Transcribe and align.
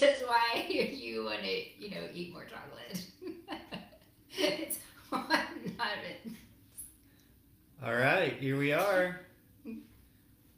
which 0.00 0.10
is 0.10 0.22
why 0.22 0.66
you 0.68 1.24
want 1.24 1.42
to, 1.42 1.62
you 1.78 1.90
know, 1.90 2.02
eat 2.14 2.32
more 2.32 2.44
chocolate. 2.44 3.04
it's 4.30 4.78
not 5.12 5.30
it. 6.24 6.32
All 7.84 7.94
right, 7.94 8.32
here 8.34 8.58
we 8.58 8.72
are. 8.72 9.20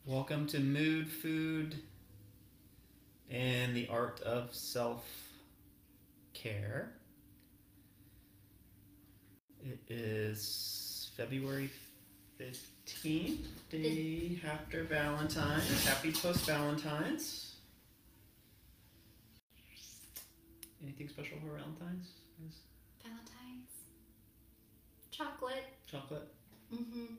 Welcome 0.07 0.47
to 0.49 0.61
Mood, 0.61 1.11
Food, 1.11 1.77
and 3.31 3.75
the 3.75 3.89
Art 3.89 4.21
of 4.21 4.55
Self 4.55 5.05
Care. 6.35 6.93
It 9.65 9.81
is 9.89 11.11
February 11.17 11.71
15th, 12.41 13.47
day 13.71 14.39
after 14.49 14.85
Valentine's. 14.85 15.85
Happy 15.85 16.13
post 16.13 16.47
Valentine's. 16.47 17.52
Anything 20.83 21.09
special 21.09 21.39
for 21.39 21.57
Valentine's? 21.57 22.09
Is 22.47 22.57
Valentine's. 23.03 23.71
Chocolate. 25.11 25.65
chocolate? 25.87 26.29
Mm-hmm. 26.75 27.15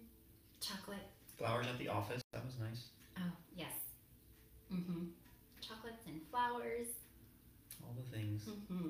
Chocolate. 0.59 1.08
Flowers 1.38 1.67
at 1.67 1.77
the 1.77 1.88
office. 1.88 2.22
That 2.34 2.44
was 2.44 2.55
nice. 2.59 2.86
Oh, 3.17 3.31
yes. 3.55 3.72
Mm-hmm. 4.73 5.05
Chocolates 5.62 6.05
and 6.08 6.20
flowers. 6.30 6.88
All 7.84 7.95
the 7.95 8.17
things. 8.17 8.44
Mm-hmm. 8.49 8.89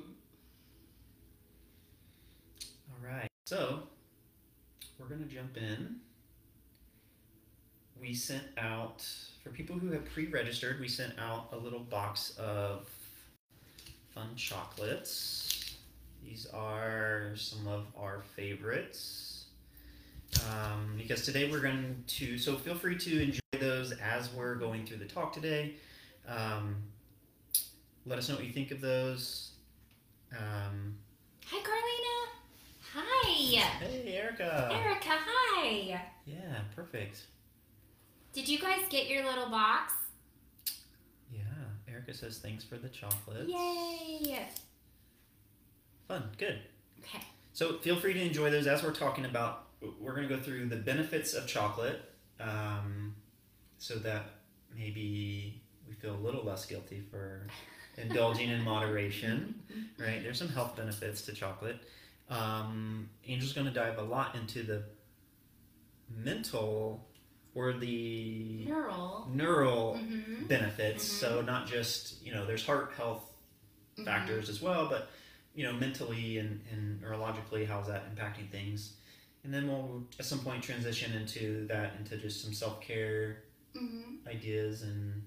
All 2.89 3.07
right. 3.07 3.27
So, 3.45 3.83
we're 4.97 5.07
going 5.07 5.21
to 5.21 5.33
jump 5.33 5.57
in. 5.57 5.97
We 7.99 8.13
sent 8.13 8.43
out, 8.57 9.05
for 9.43 9.49
people 9.49 9.77
who 9.77 9.91
have 9.91 10.05
pre 10.05 10.27
registered, 10.27 10.79
we 10.79 10.87
sent 10.87 11.13
out 11.19 11.49
a 11.51 11.57
little 11.57 11.79
box 11.79 12.35
of 12.37 12.89
fun 14.13 14.35
chocolates. 14.35 15.75
These 16.23 16.47
are 16.53 17.31
some 17.35 17.67
of 17.67 17.87
our 17.97 18.21
favorites. 18.35 19.45
Um, 20.49 20.95
because 20.97 21.25
today 21.25 21.49
we're 21.51 21.59
going 21.59 22.03
to, 22.07 22.37
so 22.37 22.55
feel 22.55 22.75
free 22.75 22.97
to 22.97 23.21
enjoy 23.21 23.39
those 23.59 23.91
as 23.93 24.33
we're 24.33 24.55
going 24.55 24.85
through 24.85 24.97
the 24.97 25.05
talk 25.05 25.33
today. 25.33 25.75
Um, 26.27 26.75
let 28.05 28.17
us 28.17 28.29
know 28.29 28.35
what 28.35 28.45
you 28.45 28.51
think 28.51 28.71
of 28.71 28.81
those. 28.81 29.51
Um, 30.31 30.95
Hi, 31.47 31.61
Carlina. 31.61 32.33
Hi. 32.93 33.29
hey, 33.79 34.13
Erica. 34.15 34.69
Erica, 34.71 35.09
hi. 35.09 36.01
Yeah, 36.25 36.61
perfect. 36.75 37.23
Did 38.33 38.47
you 38.47 38.59
guys 38.59 38.81
get 38.89 39.07
your 39.07 39.23
little 39.25 39.49
box? 39.49 39.93
Erica 41.93 42.13
says 42.13 42.39
thanks 42.39 42.63
for 42.63 42.77
the 42.77 42.89
chocolates. 42.89 43.49
Yay. 43.49 44.47
Fun, 46.07 46.23
good. 46.37 46.59
Okay. 46.99 47.23
So 47.53 47.77
feel 47.77 47.99
free 47.99 48.13
to 48.13 48.21
enjoy 48.21 48.49
those 48.49 48.65
as 48.65 48.81
we're 48.81 48.93
talking 48.93 49.25
about. 49.25 49.67
We're 49.99 50.15
going 50.15 50.27
to 50.27 50.35
go 50.35 50.41
through 50.41 50.69
the 50.69 50.77
benefits 50.77 51.33
of 51.33 51.45
chocolate 51.45 52.01
um, 52.39 53.15
so 53.77 53.95
that 53.95 54.23
maybe 54.75 55.61
we 55.87 55.93
feel 55.93 56.15
a 56.15 56.17
little 56.17 56.43
less 56.43 56.65
guilty 56.65 57.03
for 57.11 57.45
indulging 57.97 58.49
in 58.49 58.63
moderation, 58.63 59.61
right? 59.99 60.23
There's 60.23 60.39
some 60.39 60.49
health 60.49 60.75
benefits 60.75 61.21
to 61.23 61.33
chocolate. 61.33 61.77
Um, 62.29 63.09
Angel's 63.27 63.53
going 63.53 63.67
to 63.67 63.73
dive 63.73 63.99
a 63.99 64.03
lot 64.03 64.35
into 64.35 64.63
the 64.63 64.83
mental 66.09 67.05
or 67.55 67.73
the 67.73 68.65
Neural. 68.65 69.27
neural 69.31 69.99
Mm-hmm. 70.01 70.45
benefits. 70.47 71.03
So 71.03 71.41
not 71.41 71.67
just 71.67 72.23
you 72.25 72.33
know, 72.33 72.45
there's 72.45 72.65
heart 72.65 72.91
health 72.97 73.23
Mm-hmm. 73.95 74.05
factors 74.05 74.49
as 74.49 74.59
well, 74.59 74.87
but 74.89 75.09
you 75.53 75.63
know, 75.63 75.71
mentally 75.73 76.39
and, 76.39 76.59
and 76.71 76.99
neurologically, 76.99 77.67
how's 77.67 77.85
that 77.87 78.03
impacting 78.15 78.49
things? 78.49 78.93
And 79.43 79.53
then 79.53 79.67
we'll 79.67 80.03
at 80.17 80.25
some 80.25 80.39
point 80.39 80.63
transition 80.63 81.13
into 81.13 81.67
that 81.67 81.93
into 81.99 82.17
just 82.17 82.41
some 82.43 82.53
self 82.53 82.81
care 82.81 83.43
Mm-hmm. 83.75 84.27
ideas 84.27 84.81
and 84.83 85.21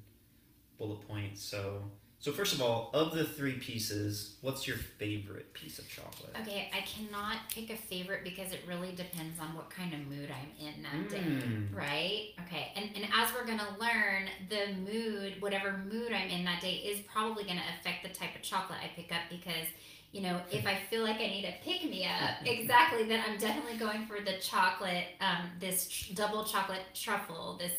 bullet 0.78 1.06
points. 1.06 1.42
So 1.42 1.82
so 2.18 2.32
first 2.32 2.54
of 2.54 2.62
all, 2.62 2.90
of 2.94 3.14
the 3.14 3.24
three 3.24 3.54
pieces, 3.54 4.36
what's 4.40 4.66
your 4.66 4.78
favorite 4.78 5.52
piece 5.52 5.78
of 5.78 5.88
chocolate? 5.88 6.34
Okay, 6.42 6.70
I 6.74 6.80
cannot 6.80 7.36
pick 7.54 7.70
a 7.70 7.76
favorite 7.76 8.24
because 8.24 8.52
it 8.52 8.60
really 8.66 8.92
depends 8.92 9.38
on 9.38 9.54
what 9.54 9.70
kind 9.70 9.92
of 9.92 10.00
mood 10.00 10.30
I'm 10.30 10.66
in 10.66 10.82
that 10.82 11.10
day. 11.10 11.18
Mm. 11.18 11.76
Right? 11.76 12.30
Okay. 12.46 12.72
And 12.74 12.90
and 12.96 13.04
as 13.14 13.32
we're 13.34 13.46
gonna 13.46 13.76
learn, 13.78 14.28
the 14.48 14.74
mood, 14.90 15.40
whatever 15.40 15.78
mood 15.90 16.12
I'm 16.12 16.28
in 16.28 16.44
that 16.46 16.60
day, 16.60 16.76
is 16.76 17.00
probably 17.00 17.44
gonna 17.44 17.62
affect 17.78 18.02
the 18.02 18.08
type 18.08 18.34
of 18.34 18.42
chocolate 18.42 18.78
I 18.82 18.88
pick 18.96 19.12
up 19.12 19.22
because 19.30 19.68
you 20.12 20.22
know, 20.22 20.40
if 20.50 20.66
I 20.66 20.78
feel 20.88 21.02
like 21.02 21.16
I 21.16 21.26
need 21.26 21.44
a 21.44 21.54
pick 21.62 21.84
me 21.84 22.06
up, 22.06 22.36
exactly, 22.46 23.04
then 23.04 23.22
I'm 23.28 23.38
definitely 23.38 23.76
going 23.76 24.06
for 24.06 24.18
the 24.24 24.38
chocolate, 24.40 25.04
um, 25.20 25.50
this 25.60 25.88
tr- 25.88 26.14
double 26.14 26.44
chocolate 26.44 26.80
truffle, 26.94 27.58
this 27.58 27.72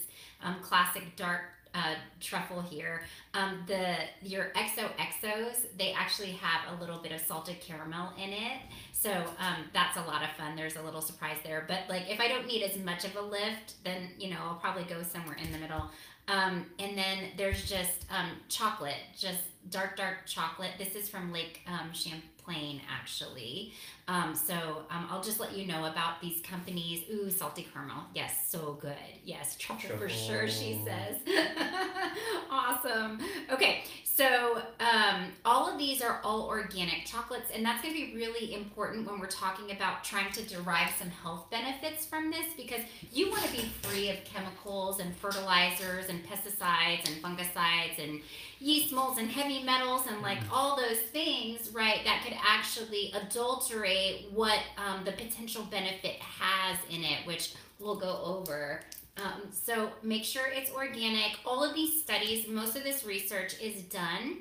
um, 0.43 0.57
classic 0.61 1.15
dark 1.15 1.41
uh, 1.77 1.93
truffle 2.19 2.61
here. 2.61 3.03
Um, 3.33 3.63
the 3.67 3.95
your 4.23 4.51
XOXOs, 4.55 5.77
they 5.77 5.93
actually 5.93 6.31
have 6.31 6.75
a 6.75 6.81
little 6.81 6.97
bit 6.97 7.11
of 7.11 7.21
salted 7.21 7.59
caramel 7.61 8.11
in 8.17 8.29
it, 8.29 8.61
so 8.91 9.11
um, 9.11 9.65
that's 9.73 9.97
a 9.97 10.01
lot 10.01 10.23
of 10.23 10.31
fun. 10.31 10.55
There's 10.55 10.75
a 10.75 10.81
little 10.81 11.01
surprise 11.01 11.37
there, 11.43 11.65
but 11.67 11.81
like 11.87 12.09
if 12.09 12.19
I 12.19 12.27
don't 12.27 12.47
need 12.47 12.63
as 12.63 12.77
much 12.77 13.05
of 13.05 13.15
a 13.15 13.21
lift, 13.21 13.83
then 13.83 14.09
you 14.17 14.31
know 14.31 14.37
I'll 14.41 14.55
probably 14.55 14.85
go 14.85 15.03
somewhere 15.03 15.37
in 15.41 15.51
the 15.51 15.59
middle. 15.59 15.91
Um, 16.27 16.65
and 16.77 16.97
then 16.97 17.29
there's 17.37 17.69
just 17.69 18.05
um, 18.11 18.31
chocolate, 18.49 18.99
just 19.17 19.39
dark, 19.69 19.95
dark 19.95 20.25
chocolate. 20.25 20.71
This 20.77 20.93
is 20.95 21.07
from 21.07 21.31
Lake 21.31 21.61
um, 21.67 21.93
Champlain, 21.93 22.81
actually. 22.91 23.73
Um, 24.09 24.33
so 24.35 24.53
um, 24.89 25.05
I'll 25.11 25.21
just 25.21 25.39
let 25.39 25.51
you 25.57 25.67
know 25.67 25.85
about 25.85 26.21
these 26.21 26.39
companies. 26.41 27.03
Ooh, 27.11 27.29
salty 27.29 27.67
caramel. 27.73 28.03
Yes, 28.15 28.33
so 28.47 28.77
good. 28.79 28.95
Yes, 29.25 29.57
truffle, 29.57 29.97
for 29.97 30.07
sure, 30.07 30.47
she 30.47 30.81
says. 30.85 31.17
awesome. 32.49 33.19
Okay, 33.51 33.83
so 34.03 34.61
um, 34.79 35.27
all 35.45 35.69
of 35.69 35.77
these 35.77 36.01
are 36.01 36.21
all 36.23 36.43
organic 36.47 37.05
chocolates, 37.05 37.51
and 37.53 37.65
that's 37.65 37.81
going 37.81 37.93
to 37.93 37.99
be 37.99 38.15
really 38.15 38.53
important 38.53 39.05
when 39.09 39.19
we're 39.19 39.27
talking 39.27 39.71
about 39.71 40.03
trying 40.03 40.31
to 40.33 40.41
derive 40.43 40.89
some 40.97 41.09
health 41.09 41.49
benefits 41.51 42.05
from 42.05 42.31
this 42.31 42.45
because 42.55 42.81
you 43.11 43.29
want 43.29 43.43
to 43.43 43.51
be 43.51 43.63
free 43.81 44.09
of 44.09 44.17
chemicals 44.23 44.99
and 45.01 45.13
fertilizers 45.17 46.07
and 46.09 46.21
pesticides 46.25 47.07
and 47.07 47.21
fungicides 47.21 48.01
and 48.01 48.21
yeast 48.59 48.91
molds 48.91 49.19
and 49.19 49.29
heavy 49.29 49.61
metals 49.63 50.07
and 50.07 50.21
like 50.21 50.37
Mm. 50.37 50.51
all 50.51 50.75
those 50.77 50.97
things, 51.11 51.69
right, 51.73 52.01
that 52.05 52.23
could 52.23 52.37
actually 52.47 53.11
adulterate 53.15 53.96
what 54.33 54.59
um, 54.77 55.03
the 55.05 55.11
potential 55.11 55.63
benefit 55.63 56.15
has 56.19 56.77
in 56.89 57.03
it, 57.03 57.25
which 57.25 57.53
we'll 57.79 57.95
go 57.97 58.21
over. 58.23 58.81
Um, 59.17 59.43
so 59.51 59.89
make 60.03 60.23
sure 60.23 60.43
it's 60.47 60.71
organic. 60.71 61.37
All 61.45 61.63
of 61.63 61.73
these 61.73 62.01
studies, 62.01 62.47
most 62.47 62.75
of 62.75 62.83
this 62.83 63.03
research 63.05 63.59
is 63.61 63.81
done 63.83 64.37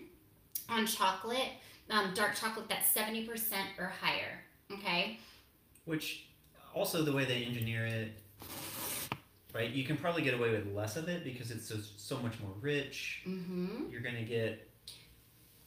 on 0.68 0.86
chocolate, 0.86 1.48
um, 1.90 2.12
dark 2.14 2.34
chocolate 2.34 2.68
that's 2.68 2.92
70% 2.94 3.28
or 3.78 3.92
higher. 4.00 4.40
Okay? 4.72 5.18
Which 5.84 6.26
also 6.74 7.02
the 7.02 7.12
way 7.12 7.24
they 7.24 7.44
engineer 7.44 7.86
it, 7.86 8.12
right? 9.54 9.70
You 9.70 9.84
can 9.84 9.96
probably 9.96 10.22
get 10.22 10.34
away 10.34 10.50
with 10.50 10.74
less 10.74 10.96
of 10.96 11.08
it 11.08 11.24
because 11.24 11.50
it's 11.50 11.66
so, 11.68 11.76
so 11.96 12.18
much 12.18 12.34
more 12.40 12.52
rich. 12.60 13.22
Mm-hmm. 13.26 13.90
You're 13.90 14.02
gonna 14.02 14.22
get 14.24 14.68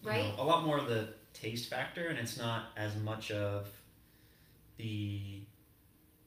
you 0.03 0.09
Right. 0.09 0.23
know, 0.37 0.43
a 0.43 0.45
lot 0.45 0.65
more 0.65 0.77
of 0.77 0.87
the 0.87 1.09
taste 1.33 1.69
factor, 1.69 2.07
and 2.07 2.17
it's 2.19 2.37
not 2.37 2.67
as 2.77 2.95
much 2.97 3.31
of 3.31 3.67
the 4.79 5.43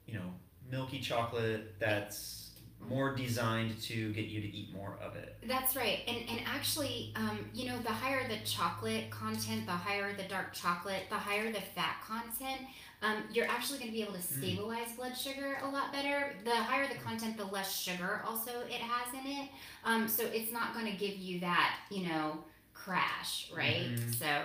you 0.06 0.14
know 0.14 0.32
milky 0.70 1.00
chocolate 1.00 1.74
that's 1.80 2.50
more 2.88 3.14
designed 3.14 3.80
to 3.80 4.12
get 4.12 4.24
you 4.26 4.40
to 4.40 4.46
eat 4.48 4.72
more 4.74 4.98
of 5.02 5.14
it. 5.16 5.36
That's 5.46 5.74
right. 5.76 6.00
And 6.06 6.18
and 6.28 6.40
actually, 6.46 7.12
um, 7.16 7.38
you 7.54 7.66
know, 7.66 7.78
the 7.78 7.90
higher 7.90 8.28
the 8.28 8.38
chocolate 8.44 9.10
content, 9.10 9.66
the 9.66 9.72
higher 9.72 10.14
the 10.16 10.24
dark 10.24 10.52
chocolate, 10.52 11.04
the 11.08 11.16
higher 11.16 11.50
the 11.52 11.60
fat 11.60 11.96
content, 12.04 12.62
um, 13.02 13.22
you're 13.32 13.46
actually 13.48 13.78
going 13.78 13.90
to 13.90 13.96
be 13.96 14.02
able 14.02 14.14
to 14.14 14.18
Mm. 14.18 14.38
stabilize 14.38 14.92
blood 14.96 15.16
sugar 15.16 15.58
a 15.62 15.68
lot 15.68 15.92
better. 15.92 16.34
The 16.44 16.54
higher 16.54 16.86
the 16.88 16.96
content, 16.96 17.36
the 17.36 17.44
less 17.44 17.80
sugar 17.80 18.22
also 18.26 18.50
it 18.68 18.80
has 18.80 19.14
in 19.14 19.26
it. 19.30 19.48
Um, 19.84 20.08
so 20.08 20.24
it's 20.24 20.52
not 20.52 20.74
going 20.74 20.86
to 20.86 20.92
give 20.98 21.16
you 21.16 21.40
that, 21.40 21.78
you 21.90 22.08
know, 22.08 22.44
crash, 22.74 23.50
right? 23.56 23.90
Mhm. 23.96 24.14
So. 24.18 24.42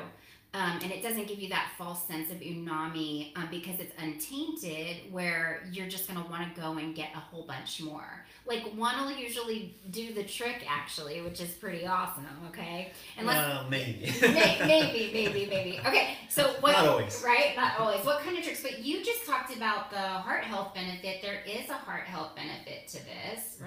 Um, 0.53 0.79
and 0.81 0.91
it 0.91 1.03
doesn't 1.03 1.27
give 1.27 1.39
you 1.39 1.49
that 1.49 1.71
false 1.77 2.07
sense 2.07 2.31
of 2.31 2.37
umami 2.37 3.35
um, 3.37 3.47
because 3.51 3.79
it's 3.79 3.93
untainted, 4.01 5.11
where 5.11 5.67
you're 5.71 5.87
just 5.87 6.07
gonna 6.07 6.25
want 6.29 6.53
to 6.55 6.59
go 6.61 6.77
and 6.77 6.95
get 6.95 7.09
a 7.15 7.19
whole 7.19 7.43
bunch 7.43 7.81
more. 7.81 8.25
Like 8.45 8.63
one 8.75 8.97
will 9.03 9.11
usually 9.11 9.75
do 9.91 10.13
the 10.13 10.23
trick, 10.23 10.65
actually, 10.67 11.21
which 11.21 11.41
is 11.41 11.49
pretty 11.51 11.85
awesome. 11.85 12.25
Okay, 12.49 12.91
unless 13.17 13.35
well, 13.35 13.65
maybe. 13.69 14.09
May- 14.21 14.57
maybe, 14.65 15.11
maybe, 15.13 15.45
maybe. 15.49 15.79
Okay, 15.85 16.17
so 16.29 16.55
what? 16.61 16.71
Not 16.71 16.87
always. 16.87 17.21
Right? 17.25 17.53
Not 17.57 17.77
always. 17.79 18.03
What 18.05 18.21
kind 18.21 18.37
of 18.37 18.43
tricks? 18.43 18.63
But 18.63 18.79
you 18.79 19.03
just 19.03 19.27
talked 19.27 19.55
about 19.55 19.91
the 19.91 19.97
heart 19.97 20.45
health 20.45 20.73
benefit. 20.73 21.21
There 21.21 21.41
is 21.45 21.69
a 21.69 21.73
heart 21.73 22.03
health 22.03 22.35
benefit 22.35 22.87
to 22.89 22.97
this, 22.97 23.57
Mm-hmm. 23.57 23.65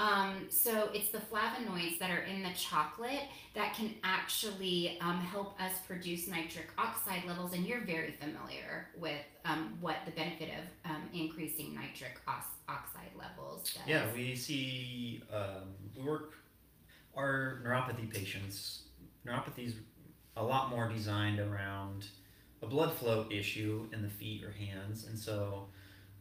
Um, 0.00 0.46
so 0.48 0.88
it's 0.94 1.10
the 1.10 1.18
flavonoids 1.18 1.98
that 1.98 2.10
are 2.10 2.22
in 2.22 2.42
the 2.42 2.52
chocolate 2.56 3.24
that 3.54 3.74
can 3.74 3.94
actually 4.02 4.96
um, 5.02 5.20
help 5.20 5.60
us 5.60 5.72
produce 5.86 6.26
nitric 6.26 6.68
oxide 6.78 7.24
levels, 7.26 7.52
and 7.52 7.66
you're 7.66 7.84
very 7.84 8.12
familiar 8.12 8.88
with 8.96 9.20
um, 9.44 9.76
what 9.80 9.96
the 10.06 10.12
benefit 10.12 10.48
of 10.48 10.90
um, 10.90 11.02
increasing 11.12 11.74
nitric 11.74 12.18
oxide 12.26 13.10
levels 13.18 13.64
does. 13.74 13.82
Yeah, 13.86 14.06
we 14.14 14.34
see 14.34 15.22
um, 15.30 15.74
we 15.94 16.02
work 16.02 16.34
our 17.14 17.60
neuropathy 17.66 18.10
patients. 18.10 18.84
Neuropathy 19.26 19.66
is 19.66 19.74
a 20.38 20.42
lot 20.42 20.70
more 20.70 20.88
designed 20.88 21.40
around 21.40 22.06
a 22.62 22.66
blood 22.66 22.94
flow 22.94 23.26
issue 23.30 23.86
in 23.92 24.00
the 24.00 24.08
feet 24.08 24.44
or 24.44 24.52
hands, 24.52 25.06
and 25.06 25.18
so 25.18 25.66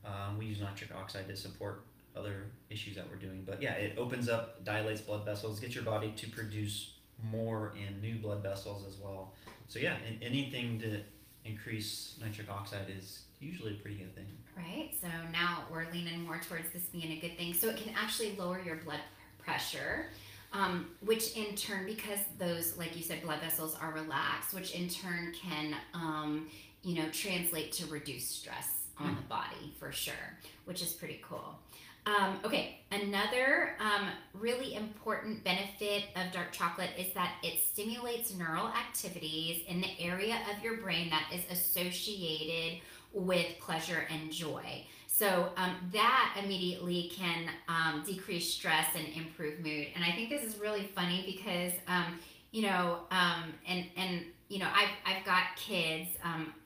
um, 0.04 0.38
we 0.38 0.48
use 0.48 0.60
nitric 0.60 0.94
oxide 0.94 1.30
to 1.30 1.36
support 1.38 1.86
other 2.20 2.52
issues 2.70 2.96
that 2.98 3.06
we're 3.10 3.16
doing. 3.18 3.44
But 3.46 3.62
yeah, 3.62 3.74
it 3.74 3.98
opens 3.98 4.28
up, 4.30 4.64
dilates 4.64 5.02
blood 5.02 5.26
vessels, 5.26 5.60
gets 5.60 5.76
your 5.76 5.84
body 5.84 6.14
to 6.18 6.28
produce 6.30 6.94
more 7.32 7.74
and 7.86 8.02
new 8.02 8.16
blood 8.16 8.44
vessels 8.44 8.86
as 8.88 8.98
well. 8.98 9.34
So 9.68 9.80
yeah, 9.80 9.96
and 10.08 10.22
anything 10.22 10.80
to 10.80 11.02
increase 11.46 12.16
nitric 12.22 12.50
oxide 12.50 12.88
is 12.96 13.24
usually 13.40 13.74
a 13.74 13.78
pretty 13.78 13.98
good 13.98 14.14
thing. 14.16 14.26
Right. 14.58 14.92
So 15.02 15.08
now 15.32 15.64
we're 15.72 15.90
leaning 15.92 16.24
more 16.26 16.40
towards 16.40 16.70
this 16.74 16.84
being 16.84 17.12
a 17.14 17.20
good 17.20 17.38
thing. 17.38 17.54
So 17.54 17.70
it 17.70 17.78
can 17.78 17.94
actually 17.96 18.36
lower 18.38 18.60
your 18.62 18.76
blood 18.78 19.00
pressure. 19.38 20.08
Um, 20.52 20.88
which 21.02 21.38
in 21.38 21.54
turn, 21.56 21.86
because 21.86 22.18
those, 22.40 22.76
like 22.76 22.98
you 22.98 23.04
said, 23.04 23.22
blood 23.22 23.40
vessels 23.40 23.78
are 23.80 23.92
relaxed, 23.92 24.52
which 24.56 24.72
in 24.74 24.90
turn 24.90 25.32
can, 25.40 25.76
um, 25.94 26.48
you 26.82 26.96
know, 26.96 27.08
translate 27.12 27.72
to 27.74 27.86
reduced 27.86 28.32
stress 28.42 28.70
on 28.98 29.12
Mm. 29.14 29.18
the 29.18 29.22
body 29.28 29.76
for 29.80 29.92
sure, 29.92 30.38
which 30.66 30.82
is 30.82 30.92
pretty 30.92 31.22
cool. 31.22 31.60
Um, 32.06 32.40
okay, 32.44 32.80
another 32.92 33.76
um, 33.80 34.10
really 34.34 34.76
important 34.76 35.44
benefit 35.44 36.06
of 36.16 36.32
dark 36.32 36.52
chocolate 36.52 36.90
is 36.98 37.14
that 37.14 37.34
it 37.44 37.60
stimulates 37.62 38.34
neural 38.34 38.68
activities 38.68 39.64
in 39.68 39.82
the 39.82 40.00
area 40.00 40.38
of 40.52 40.64
your 40.64 40.78
brain 40.78 41.10
that 41.10 41.30
is 41.34 41.42
associated 41.52 42.82
with 43.14 43.46
pleasure 43.60 44.08
and 44.10 44.32
joy. 44.32 44.86
So 45.08 45.50
um, 45.58 45.76
that 45.92 46.40
immediately 46.42 47.12
can 47.14 47.50
um, 47.68 48.04
decrease 48.06 48.54
stress 48.54 48.88
and 48.96 49.06
improve 49.16 49.60
mood. 49.60 49.88
And 49.94 50.04
I 50.04 50.12
think 50.12 50.30
this 50.30 50.44
is 50.44 50.60
really 50.60 50.90
funny 50.96 51.24
because 51.26 51.74
um, 51.88 52.20
you 52.52 52.64
know, 52.64 53.00
um, 53.12 53.54
and 53.68 53.86
and 53.96 54.26
you 54.48 54.60
know, 54.60 54.68
I've 54.74 54.90
I've 55.06 55.26
got 55.26 55.44
kids, 55.56 56.10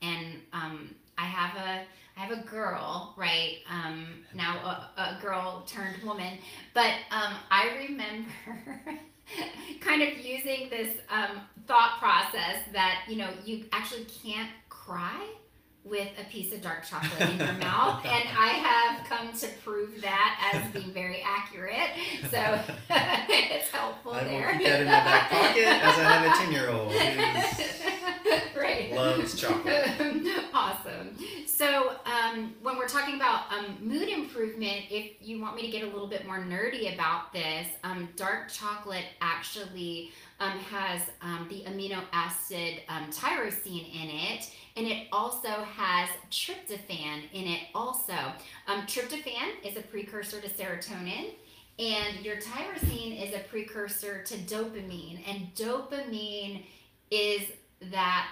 and 0.01 0.37
I 1.17 1.25
have 1.25 1.57
a 1.57 1.83
I 2.17 2.21
have 2.21 2.37
a 2.37 2.41
girl, 2.43 3.13
right? 3.17 3.57
Um, 3.69 4.05
now 4.33 4.89
a, 4.97 5.01
a 5.01 5.21
girl 5.21 5.63
turned 5.67 6.03
woman, 6.03 6.37
but 6.73 6.91
um, 7.11 7.33
I 7.49 7.87
remember 7.87 8.29
kind 9.79 10.01
of 10.03 10.17
using 10.17 10.69
this 10.69 10.97
um, 11.09 11.41
thought 11.67 11.99
process 11.99 12.59
that 12.71 13.03
you 13.07 13.15
know 13.17 13.29
you 13.45 13.65
actually 13.71 14.05
can't 14.23 14.49
cry 14.69 15.27
with 15.83 16.07
a 16.19 16.23
piece 16.29 16.53
of 16.53 16.61
dark 16.61 16.85
chocolate 16.85 17.29
in 17.29 17.37
your 17.37 17.53
mouth, 17.53 18.05
and 18.05 18.29
I 18.37 18.47
have 18.47 19.05
come 19.07 19.33
to 19.33 19.47
prove 19.63 20.01
that 20.01 20.51
as 20.53 20.71
being 20.71 20.93
very 20.93 21.21
accurate. 21.25 21.89
So 22.31 22.59
it's 22.89 23.69
helpful 23.69 24.13
I 24.13 24.23
will 24.23 24.29
there. 24.29 24.51
keep 24.53 24.67
that 24.67 24.81
in 24.81 24.85
my 24.85 24.91
back 24.91 25.29
pocket 25.29 25.65
as 25.65 25.97
I 25.97 26.03
have 26.03 26.31
a 26.31 26.43
ten-year-old 26.43 26.93
right. 28.55 28.93
loves 28.93 29.39
chocolate. 29.39 29.89
awesome. 30.53 31.17
So, 31.55 31.97
um, 32.05 32.55
when 32.63 32.77
we're 32.77 32.87
talking 32.87 33.13
about 33.13 33.43
um, 33.51 33.77
mood 33.79 34.09
improvement, 34.09 34.85
if 34.89 35.11
you 35.21 35.39
want 35.39 35.55
me 35.55 35.61
to 35.61 35.67
get 35.67 35.83
a 35.83 35.85
little 35.85 36.07
bit 36.07 36.25
more 36.25 36.39
nerdy 36.39 36.95
about 36.95 37.31
this, 37.31 37.67
um, 37.83 38.09
dark 38.15 38.51
chocolate 38.51 39.05
actually 39.21 40.13
um, 40.39 40.57
has 40.57 41.01
um, 41.21 41.45
the 41.51 41.61
amino 41.69 42.01
acid 42.11 42.81
um, 42.89 43.11
tyrosine 43.11 43.87
in 43.93 44.09
it, 44.09 44.51
and 44.77 44.87
it 44.87 45.07
also 45.11 45.47
has 45.47 46.09
tryptophan 46.31 47.21
in 47.33 47.45
it. 47.45 47.59
Also, 47.75 48.17
tryptophan 48.67 49.51
is 49.63 49.77
a 49.77 49.81
precursor 49.81 50.41
to 50.41 50.49
serotonin. 50.49 51.35
And 51.77 52.25
your 52.25 52.37
tyrosine 52.37 53.27
is 53.27 53.35
a 53.35 53.39
precursor 53.49 54.23
to 54.23 54.37
dopamine, 54.37 55.19
and 55.27 55.53
dopamine 55.55 56.63
is 57.11 57.43
that 57.91 58.27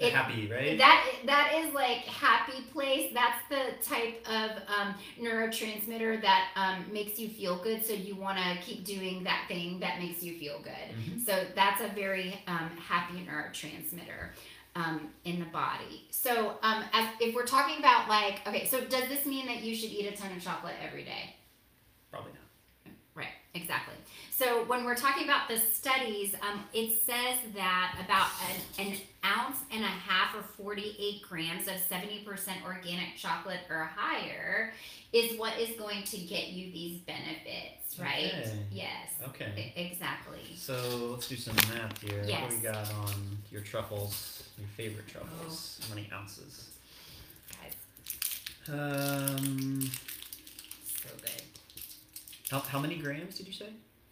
it, 0.00 0.12
Happy, 0.12 0.50
right? 0.50 0.78
that 0.78 1.06
that 1.26 1.52
is 1.56 1.74
like 1.74 1.98
happy 1.98 2.62
place. 2.72 3.12
That's 3.14 3.40
the 3.48 3.88
type 3.88 4.24
of 4.28 4.50
um, 4.68 4.94
neurotransmitter 5.20 6.20
that 6.22 6.48
um, 6.56 6.84
makes 6.92 7.18
you 7.18 7.28
feel 7.28 7.62
good. 7.62 7.84
So 7.84 7.92
you 7.92 8.14
want 8.14 8.38
to 8.38 8.56
keep 8.62 8.84
doing 8.84 9.24
that 9.24 9.44
thing 9.48 9.80
that 9.80 9.98
makes 9.98 10.22
you 10.22 10.38
feel 10.38 10.60
good. 10.62 10.72
Mhm. 10.96 11.24
So 11.24 11.44
that's 11.54 11.80
a 11.80 11.88
very 11.88 12.40
um, 12.46 12.70
happy 12.76 13.26
neurotransmitter 13.26 14.30
um, 14.76 15.08
in 15.24 15.38
the 15.38 15.46
body. 15.46 16.06
So 16.10 16.58
um, 16.62 16.84
as 16.92 17.08
if 17.20 17.34
we're 17.34 17.46
talking 17.46 17.78
about 17.78 18.08
like, 18.08 18.46
okay, 18.46 18.66
so 18.66 18.80
does 18.80 19.08
this 19.08 19.24
mean 19.26 19.46
that 19.46 19.62
you 19.62 19.74
should 19.74 19.90
eat 19.90 20.06
a 20.12 20.16
ton 20.16 20.32
of 20.36 20.42
chocolate 20.42 20.74
every 20.86 21.04
day? 21.04 21.36
Probably 22.10 22.32
not. 22.32 22.40
Right, 23.14 23.28
exactly. 23.54 23.94
So 24.44 24.64
when 24.64 24.84
we're 24.84 24.94
talking 24.94 25.24
about 25.24 25.48
the 25.48 25.56
studies, 25.56 26.34
um, 26.42 26.60
it 26.74 26.98
says 27.06 27.38
that 27.54 27.96
about 28.04 28.28
an, 28.78 28.86
an 28.86 28.96
ounce 29.24 29.56
and 29.72 29.82
a 29.82 29.86
half 29.86 30.34
or 30.34 30.42
48 30.62 31.22
grams 31.26 31.66
of 31.66 31.74
70% 31.74 32.26
organic 32.66 33.16
chocolate 33.16 33.60
or 33.70 33.90
higher 33.96 34.74
is 35.14 35.38
what 35.38 35.58
is 35.58 35.70
going 35.78 36.02
to 36.04 36.18
get 36.18 36.48
you 36.48 36.70
these 36.72 36.98
benefits, 37.00 37.98
right? 37.98 38.32
Okay. 38.34 38.58
Yes, 38.70 39.12
Okay. 39.28 39.72
exactly. 39.76 40.40
So 40.56 40.74
let's 41.12 41.26
do 41.26 41.36
some 41.36 41.56
math 41.74 41.98
here. 42.02 42.22
Yes. 42.26 42.42
What 42.42 42.50
do 42.50 42.56
we 42.56 42.62
got 42.62 42.92
on 42.94 43.14
your 43.50 43.62
truffles? 43.62 44.42
Your 44.58 44.68
favorite 44.76 45.08
truffles? 45.08 45.80
How 45.88 45.94
many 45.94 46.10
ounces? 46.12 46.68
Guys, 47.62 47.72
Um, 48.68 49.80
so 51.00 51.08
good. 51.22 51.42
how, 52.50 52.60
how 52.60 52.78
many 52.78 52.96
grams 52.96 53.38
did 53.38 53.46
you 53.46 53.52
say? 53.54 53.70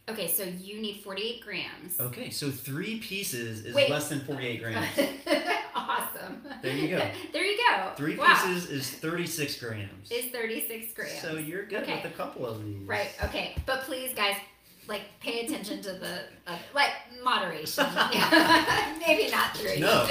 Okay, 0.09 0.27
so 0.27 0.43
you 0.43 0.81
need 0.81 1.01
48 1.03 1.41
grams. 1.43 2.01
Okay, 2.01 2.31
so 2.31 2.51
three 2.51 2.99
pieces 2.99 3.65
is 3.65 3.75
Wait. 3.75 3.89
less 3.89 4.09
than 4.09 4.21
48 4.21 4.61
grams. 4.63 4.87
awesome. 5.77 6.43
There 6.61 6.77
you 6.77 6.89
go. 6.89 6.99
there 7.33 7.45
you 7.45 7.57
go. 7.71 7.93
Three 7.97 8.17
wow. 8.17 8.27
pieces 8.45 8.69
is 8.69 8.91
36 8.91 9.61
grams. 9.61 10.11
is 10.11 10.27
36 10.33 10.93
grams. 10.95 11.21
So 11.21 11.35
you're 11.35 11.65
good 11.67 11.85
Okay. 11.85 11.95
with 12.03 12.13
a 12.13 12.17
couple 12.17 12.45
of 12.45 12.65
these. 12.65 12.83
Right. 12.87 13.11
Okay. 13.25 13.55
But 13.65 13.83
please, 13.83 14.13
guys, 14.13 14.37
like 14.89 15.03
pay 15.21 15.47
attention 15.47 15.81
to 15.83 15.93
the 15.93 16.23
uh, 16.49 16.57
like 16.75 16.91
moderation. 17.23 17.85
Maybe 19.07 19.31
not 19.31 19.57
three. 19.57 19.79
No, 19.79 20.07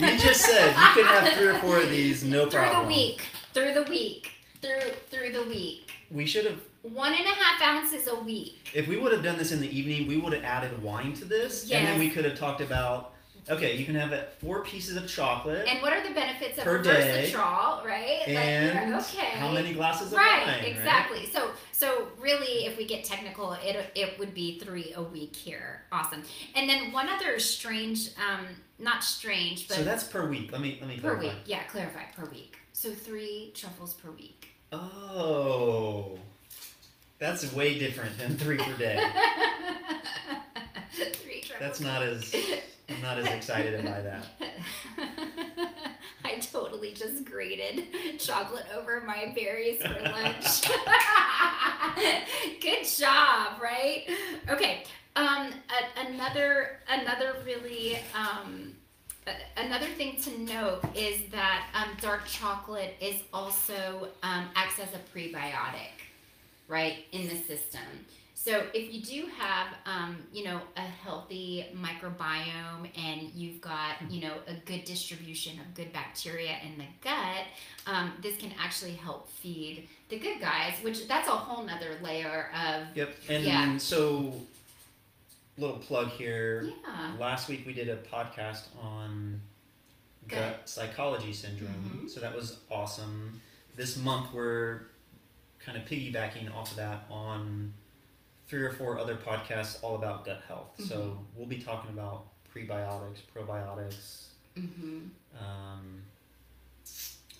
We 0.00 0.16
just 0.16 0.40
said 0.40 0.68
you 0.68 1.02
can 1.02 1.04
have 1.04 1.32
three 1.34 1.48
or 1.48 1.58
four 1.58 1.78
of 1.80 1.90
these, 1.90 2.24
no 2.24 2.48
through 2.48 2.60
problem. 2.60 2.84
the 2.84 2.88
week. 2.88 3.22
Through 3.52 3.74
the 3.74 3.82
week. 3.84 4.30
Through 4.62 4.90
through 5.10 5.32
the 5.32 5.42
week. 5.44 5.90
We 6.10 6.26
should 6.26 6.44
have, 6.46 6.60
One 6.82 7.12
and 7.12 7.24
a 7.24 7.30
half 7.30 7.60
ounces 7.62 8.06
a 8.08 8.14
week. 8.16 8.70
if 8.74 8.86
we 8.88 8.96
would 8.96 9.12
have 9.12 9.22
done 9.22 9.38
this 9.38 9.52
in 9.52 9.60
the 9.60 9.68
evening, 9.78 10.06
we 10.06 10.16
would 10.16 10.32
have 10.32 10.44
added 10.44 10.82
wine 10.82 11.12
to 11.14 11.24
this, 11.24 11.70
and 11.70 11.86
then 11.86 11.98
we 11.98 12.10
could 12.10 12.24
have 12.24 12.38
talked 12.38 12.60
about. 12.60 13.12
Okay, 13.50 13.76
you 13.76 13.84
can 13.84 13.94
have 13.94 14.28
four 14.40 14.64
pieces 14.64 14.96
of 14.96 15.06
chocolate 15.06 15.68
And 15.68 15.82
what 15.82 15.92
are 15.92 16.02
the 16.02 16.14
benefits 16.14 16.56
of 16.56 16.64
Per 16.64 16.80
day. 16.82 17.30
resveratrol, 17.30 17.84
right? 17.84 18.22
And 18.26 18.88
you're- 18.88 18.98
okay. 19.00 19.26
how 19.36 19.50
many 19.52 19.74
glasses 19.74 20.12
of 20.12 20.18
right, 20.18 20.46
wine? 20.46 20.64
exactly. 20.64 21.26
So, 21.26 21.50
so 21.70 22.08
really, 22.18 22.64
if 22.64 22.78
we 22.78 22.86
get 22.86 23.04
technical, 23.04 23.52
it 23.52 23.76
it 23.94 24.18
would 24.18 24.32
be 24.32 24.58
three 24.58 24.94
a 24.96 25.02
week 25.02 25.36
here. 25.36 25.82
Awesome. 25.92 26.22
And 26.54 26.66
then 26.70 26.90
one 26.90 27.10
other 27.10 27.38
strange, 27.38 28.08
um, 28.16 28.46
not 28.78 29.04
strange, 29.04 29.68
but 29.68 29.76
So 29.76 29.84
that's 29.84 30.04
per 30.04 30.26
week. 30.26 30.50
Let 30.50 30.62
me 30.62 30.78
let 30.80 30.88
me 30.88 30.94
per 30.96 31.02
clarify. 31.14 31.22
week. 31.24 31.42
Yeah, 31.44 31.64
clarify 31.64 32.04
per 32.16 32.24
week. 32.30 32.56
So 32.72 32.92
three 32.94 33.52
truffles 33.54 33.92
per 33.92 34.10
week. 34.10 34.53
Oh, 34.72 36.18
that's 37.18 37.52
way 37.52 37.78
different 37.78 38.18
than 38.18 38.36
three 38.36 38.58
per 38.58 38.76
day. 38.76 38.96
three 40.92 41.40
truffles. 41.40 41.60
That's 41.60 41.80
not 41.80 42.02
as 42.02 42.34
I'm 42.88 43.00
not 43.00 43.18
as 43.18 43.26
excited 43.26 43.84
by 43.84 44.00
that. 44.02 44.26
I 46.24 46.38
totally 46.40 46.92
just 46.92 47.24
grated 47.24 47.84
chocolate 48.18 48.66
over 48.76 49.00
my 49.00 49.32
berries 49.34 49.80
for 49.80 50.00
lunch. 50.10 50.62
Good 52.60 52.84
job, 52.86 53.60
right? 53.62 54.04
Okay. 54.48 54.84
Um, 55.16 55.52
a, 55.70 56.08
another 56.08 56.80
another 56.88 57.36
really 57.44 57.98
um, 58.14 58.74
another 59.56 59.86
thing 59.86 60.16
to 60.22 60.38
note 60.42 60.80
is 60.94 61.22
that 61.30 61.66
um, 61.74 61.96
dark 62.00 62.26
chocolate 62.26 62.94
is 63.00 63.22
also 63.32 64.08
um, 64.22 64.46
acts 64.54 64.78
as 64.78 64.88
a 64.94 65.16
prebiotic, 65.16 65.92
right, 66.68 67.04
in 67.12 67.28
the 67.28 67.36
system. 67.36 67.82
So 68.34 68.66
if 68.74 68.92
you 68.92 69.00
do 69.00 69.30
have, 69.38 69.68
um, 69.86 70.18
you 70.30 70.44
know, 70.44 70.60
a 70.76 70.82
healthy 70.82 71.64
microbiome 71.74 72.90
and 72.94 73.30
you've 73.34 73.62
got, 73.62 73.94
you 74.10 74.20
know, 74.20 74.34
a 74.46 74.52
good 74.66 74.84
distribution 74.84 75.58
of 75.60 75.74
good 75.74 75.94
bacteria 75.94 76.56
in 76.62 76.76
the 76.76 76.84
gut, 77.02 77.46
um, 77.86 78.12
this 78.20 78.36
can 78.36 78.52
actually 78.60 78.92
help 78.96 79.30
feed 79.30 79.88
the 80.10 80.18
good 80.18 80.42
guys, 80.42 80.74
which 80.82 81.08
that's 81.08 81.26
a 81.26 81.30
whole 81.30 81.64
nother 81.64 81.96
layer 82.02 82.50
of, 82.54 82.94
Yep. 82.94 83.16
And 83.30 83.44
Yeah. 83.44 83.78
so, 83.78 84.34
little 85.56 85.78
plug 85.78 86.08
here. 86.08 86.70
yeah. 86.84 87.14
Last 87.18 87.48
week 87.48 87.64
we 87.66 87.72
did 87.72 87.88
a 87.88 87.96
podcast 87.96 88.62
on 88.80 89.40
Gut. 90.28 90.38
gut 90.38 90.68
psychology 90.68 91.32
syndrome. 91.32 92.02
Mhm. 92.04 92.10
So 92.10 92.20
that 92.20 92.34
was 92.34 92.58
awesome. 92.70 93.40
This 93.76 93.96
month 93.96 94.32
we're 94.32 94.82
kind 95.58 95.78
of 95.78 95.84
piggybacking 95.84 96.52
off 96.54 96.70
of 96.72 96.76
that 96.78 97.06
on 97.10 97.72
three 98.48 98.62
or 98.62 98.72
four 98.72 98.98
other 98.98 99.16
podcasts 99.16 99.82
all 99.82 99.94
about 99.96 100.24
gut 100.24 100.42
health. 100.48 100.70
So 100.86 100.96
Mm-hmm. 101.00 101.22
we'll 101.36 101.46
be 101.48 101.58
talking 101.58 101.90
about 101.90 102.26
prebiotics, 102.54 103.18
probiotics, 103.34 104.26
Mm-hmm. 104.56 104.98
um, 105.44 106.02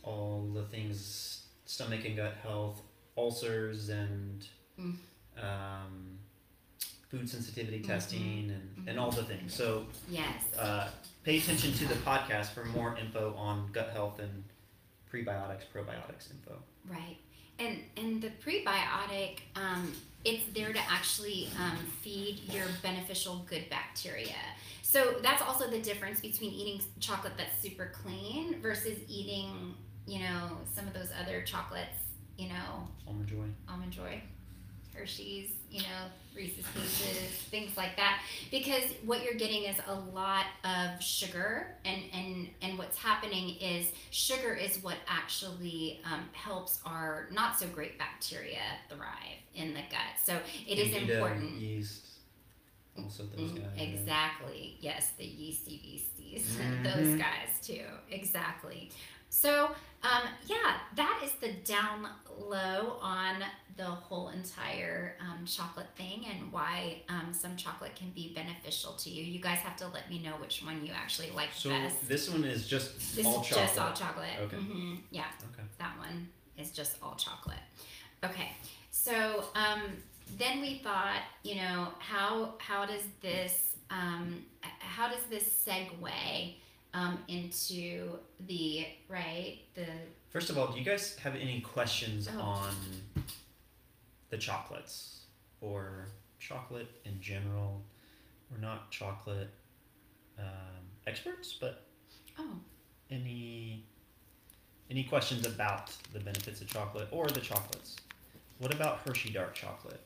all 0.02 0.50
the 0.52 0.64
things 0.64 1.46
stomach 1.66 2.04
and 2.04 2.16
gut 2.16 2.34
health, 2.42 2.80
ulcers 3.16 3.88
and 3.88 4.46
Mm. 4.80 4.96
um, 5.40 6.18
food 7.14 7.28
sensitivity 7.28 7.78
Mhm. 7.80 7.86
testing 7.86 8.50
and, 8.50 8.88
and 8.88 8.98
all 8.98 9.10
the 9.10 9.22
things. 9.24 9.54
So 9.54 9.86
Yes. 10.08 10.42
uh, 10.58 10.90
pay 11.22 11.38
attention 11.38 11.72
to 11.74 11.86
the 11.86 11.94
podcast 11.96 12.46
for 12.52 12.64
more 12.64 12.96
info 12.96 13.34
on 13.36 13.70
gut 13.72 13.90
health 13.90 14.18
and 14.18 14.44
prebiotics, 15.10 15.62
probiotics 15.72 16.30
info. 16.32 16.60
Right. 16.86 17.16
And 17.60 17.78
and 17.96 18.20
the 18.20 18.30
prebiotic, 18.30 19.40
um, 19.54 19.94
it's 20.24 20.44
there 20.54 20.72
to 20.72 20.78
actually 20.90 21.48
um, 21.58 21.76
feed 22.02 22.40
your 22.52 22.66
beneficial 22.82 23.44
good 23.48 23.70
bacteria. 23.70 24.34
So 24.82 25.18
that's 25.22 25.40
also 25.42 25.70
the 25.70 25.80
difference 25.80 26.20
between 26.20 26.50
eating 26.52 26.80
chocolate 26.98 27.34
that's 27.36 27.60
super 27.62 27.92
clean 27.94 28.60
versus 28.60 28.98
eating, 29.08 29.74
you 30.06 30.18
know, 30.20 30.58
some 30.74 30.88
of 30.88 30.94
those 30.94 31.10
other 31.20 31.42
chocolates, 31.42 31.98
you 32.36 32.48
know, 32.48 32.88
Almond 33.06 33.28
Joy. 33.28 33.46
almond 33.68 33.92
joy, 33.92 34.20
Hershey's, 34.94 35.50
you 35.70 35.82
know, 35.82 36.06
Reese's 36.34 36.64
Pieces, 36.74 37.30
things 37.50 37.76
like 37.76 37.96
that. 37.96 38.20
Because 38.50 38.82
what 39.04 39.22
you're 39.24 39.34
getting 39.34 39.64
is 39.64 39.76
a 39.86 39.94
lot 39.94 40.46
of 40.64 41.02
sugar, 41.02 41.76
and 41.84 42.02
and 42.12 42.48
and 42.62 42.78
what's 42.78 42.98
happening 42.98 43.56
is 43.60 43.86
sugar 44.10 44.54
is 44.54 44.82
what 44.82 44.96
actually 45.08 46.00
um, 46.04 46.28
helps 46.32 46.80
our 46.84 47.28
not 47.32 47.58
so 47.58 47.66
great 47.68 47.98
bacteria 47.98 48.58
thrive 48.88 49.38
in 49.54 49.68
the 49.74 49.80
gut. 49.90 50.18
So 50.24 50.38
it 50.66 50.78
is 50.78 50.94
important. 50.94 51.52
Yeast. 51.60 52.06
Also 52.96 53.24
those 53.24 53.50
Mm, 53.50 53.56
guys. 53.62 53.72
Exactly. 53.76 54.76
Yes, 54.80 55.10
the 55.18 55.24
yeasty 55.24 55.80
beasties. 55.82 56.56
Mhm. 56.60 56.84
Those 56.84 57.18
guys 57.20 57.48
too. 57.66 57.84
Exactly. 58.10 58.90
So, 59.34 59.66
um, 60.02 60.22
yeah, 60.46 60.76
that 60.96 61.20
is 61.24 61.32
the 61.40 61.52
down 61.64 62.08
low 62.38 62.98
on 63.02 63.42
the 63.76 63.84
whole 63.84 64.28
entire 64.28 65.16
um, 65.20 65.44
chocolate 65.44 65.88
thing 65.96 66.24
and 66.30 66.52
why 66.52 67.02
um, 67.08 67.32
some 67.34 67.56
chocolate 67.56 67.96
can 67.96 68.10
be 68.10 68.32
beneficial 68.32 68.92
to 68.92 69.10
you. 69.10 69.24
You 69.24 69.40
guys 69.40 69.58
have 69.58 69.76
to 69.78 69.88
let 69.88 70.08
me 70.08 70.22
know 70.22 70.32
which 70.40 70.62
one 70.64 70.86
you 70.86 70.92
actually 70.94 71.30
like 71.34 71.48
So 71.54 71.70
best. 71.70 72.08
this 72.08 72.30
one 72.30 72.44
is 72.44 72.66
just 72.68 73.16
This 73.16 73.26
all 73.26 73.40
is 73.40 73.46
chocolate. 73.48 73.66
just 73.66 73.78
all 73.80 73.92
chocolate. 73.92 74.30
Okay. 74.42 74.56
hmm 74.56 74.94
Yeah, 75.10 75.24
Okay. 75.52 75.66
that 75.78 75.98
one 75.98 76.28
is 76.56 76.70
just 76.70 76.96
all 77.02 77.16
chocolate. 77.16 77.58
Okay, 78.24 78.52
so 78.92 79.44
um, 79.56 79.82
then 80.38 80.60
we 80.60 80.78
thought, 80.78 81.22
you 81.42 81.56
know, 81.56 81.88
how 81.98 82.54
how 82.58 82.86
does 82.86 83.02
this 83.20 83.76
um, 83.90 84.44
how 84.78 85.08
does 85.08 85.24
this 85.28 85.44
segue 85.66 86.54
um, 86.94 87.18
into 87.28 88.08
the 88.46 88.86
right 89.08 89.58
the 89.74 89.86
First 90.30 90.50
of 90.50 90.58
all, 90.58 90.72
do 90.72 90.78
you 90.78 90.84
guys 90.84 91.16
have 91.16 91.36
any 91.36 91.60
questions 91.60 92.28
Oh. 92.34 92.40
on 92.40 92.74
the 94.30 94.38
chocolates 94.38 95.20
or 95.60 96.08
chocolate 96.40 96.88
in 97.04 97.20
general? 97.20 97.82
We're 98.50 98.58
not 98.58 98.90
chocolate 98.90 99.50
um, 100.38 100.44
experts, 101.06 101.56
but 101.60 101.82
oh 102.38 102.54
any 103.10 103.84
any 104.90 105.04
questions 105.04 105.46
about 105.46 105.92
the 106.12 106.20
benefits 106.20 106.60
of 106.60 106.66
chocolate 106.68 107.08
or 107.10 107.26
the 107.28 107.40
chocolates? 107.40 107.96
What 108.58 108.72
about 108.74 109.00
Hershey 109.06 109.30
dark 109.30 109.54
chocolate? 109.54 110.00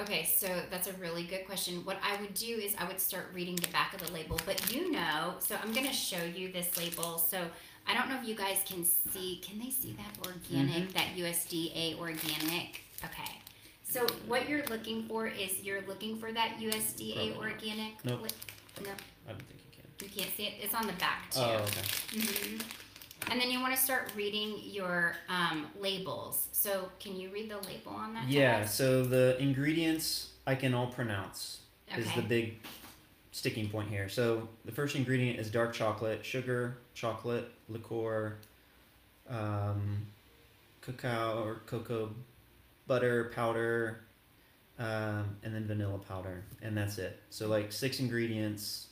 Okay, 0.00 0.24
so 0.24 0.48
that's 0.70 0.88
a 0.88 0.92
really 0.94 1.24
good 1.24 1.44
question. 1.46 1.84
What 1.84 1.98
I 2.02 2.20
would 2.20 2.34
do 2.34 2.46
is 2.46 2.74
I 2.78 2.84
would 2.86 2.98
start 3.00 3.26
reading 3.34 3.56
the 3.56 3.68
back 3.68 3.92
of 3.94 4.04
the 4.04 4.12
label, 4.12 4.40
but 4.46 4.72
you 4.74 4.90
know, 4.90 5.34
so 5.38 5.54
I'm 5.62 5.72
going 5.72 5.86
to 5.86 5.92
show 5.92 6.22
you 6.24 6.50
this 6.50 6.76
label. 6.78 7.18
So 7.18 7.38
I 7.86 7.94
don't 7.94 8.08
know 8.08 8.18
if 8.20 8.26
you 8.26 8.34
guys 8.34 8.58
can 8.66 8.84
see, 8.84 9.40
can 9.46 9.58
they 9.58 9.70
see 9.70 9.94
that 9.98 10.26
organic, 10.26 10.92
that 10.94 11.08
USDA 11.16 11.98
organic? 11.98 12.80
Okay. 13.04 13.32
So 13.82 14.06
what 14.26 14.48
you're 14.48 14.64
looking 14.70 15.06
for 15.06 15.26
is 15.26 15.62
you're 15.62 15.82
looking 15.86 16.16
for 16.16 16.32
that 16.32 16.56
USDA 16.58 17.34
Probably 17.34 17.52
organic. 17.52 18.04
Nope. 18.04 18.22
li- 18.22 18.84
No, 18.84 18.90
I 19.28 19.32
don't 19.32 19.42
think 19.42 19.60
you 19.60 19.82
can. 19.82 20.08
you 20.08 20.22
can't 20.22 20.34
see 20.36 20.44
it. 20.44 20.54
It's 20.62 20.74
on 20.74 20.86
the 20.86 20.94
back 20.94 21.30
too. 21.30 21.40
Oh, 21.40 21.64
okay. 21.64 22.18
hmm 22.18 22.56
And 23.30 23.40
then 23.40 23.50
you 23.50 23.60
want 23.60 23.74
to 23.74 23.80
start 23.80 24.12
reading 24.16 24.60
your 24.62 25.16
um, 25.28 25.66
labels. 25.80 26.48
So 26.52 26.90
can 27.00 27.16
you 27.16 27.30
read 27.30 27.50
the 27.50 27.58
label 27.66 27.92
on 27.92 28.14
that? 28.14 28.28
Yeah, 28.28 28.64
so 28.64 29.04
the 29.04 29.40
ingredients 29.40 30.32
I 30.46 30.54
can 30.54 30.74
all 30.74 30.88
pronounce 30.88 31.60
is 31.96 32.06
the 32.14 32.22
big 32.22 32.58
sticking 33.32 33.68
point 33.68 33.88
here. 33.88 34.08
So 34.08 34.48
the 34.64 34.72
first 34.72 34.94
ingredient 34.96 35.38
is 35.38 35.50
dark 35.50 35.72
chocolate, 35.72 36.24
sugar, 36.24 36.78
chocolate, 36.94 37.50
liquor, 37.68 38.38
um, 39.28 40.06
cacao 40.80 41.42
or 41.42 41.62
cocoa 41.66 42.14
butter 42.86 43.30
powder, 43.34 44.00
um, 44.78 45.36
and 45.42 45.54
then 45.54 45.66
vanilla 45.66 45.98
powder, 45.98 46.44
and 46.60 46.76
that's 46.76 46.98
it. 46.98 47.20
So 47.30 47.48
like 47.48 47.72
six 47.72 48.00
ingredients, 48.00 48.88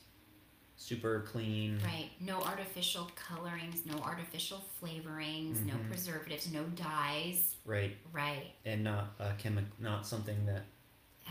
super 0.80 1.20
clean. 1.20 1.78
Right. 1.84 2.10
No 2.20 2.40
artificial 2.40 3.10
colorings, 3.14 3.84
no 3.84 3.98
artificial 3.98 4.64
flavorings, 4.82 5.64
no 5.66 5.74
Mhm. 5.74 5.88
preservatives, 5.88 6.50
no 6.50 6.64
dyes. 6.64 7.56
Right, 7.66 7.96
Right. 8.12 8.54
and 8.64 8.82
not 8.82 9.14
a 9.18 9.32
chemi- 9.34 9.66
not 9.78 10.06
something 10.06 10.46
that 10.46 10.64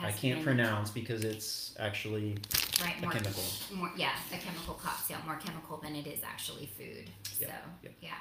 I 0.02 0.12
can't 0.14 0.44
pronounce 0.44 0.92
because 0.92 1.26
it's 1.26 1.76
actually 1.78 2.38
Right. 2.80 2.98
a 3.00 3.02
More, 3.02 3.12
chemical. 3.12 3.44
more. 3.74 3.92
Yeah, 3.98 4.18
a 4.32 4.38
chemical 4.38 4.76
cocktail, 4.76 5.18
more 5.26 5.36
chemical 5.38 5.78
than 5.78 5.96
it 5.96 6.08
is 6.08 6.24
actually 6.24 6.68
food. 6.68 7.10
So 7.24 7.48
yep. 7.82 7.96
yeah. 8.00 8.16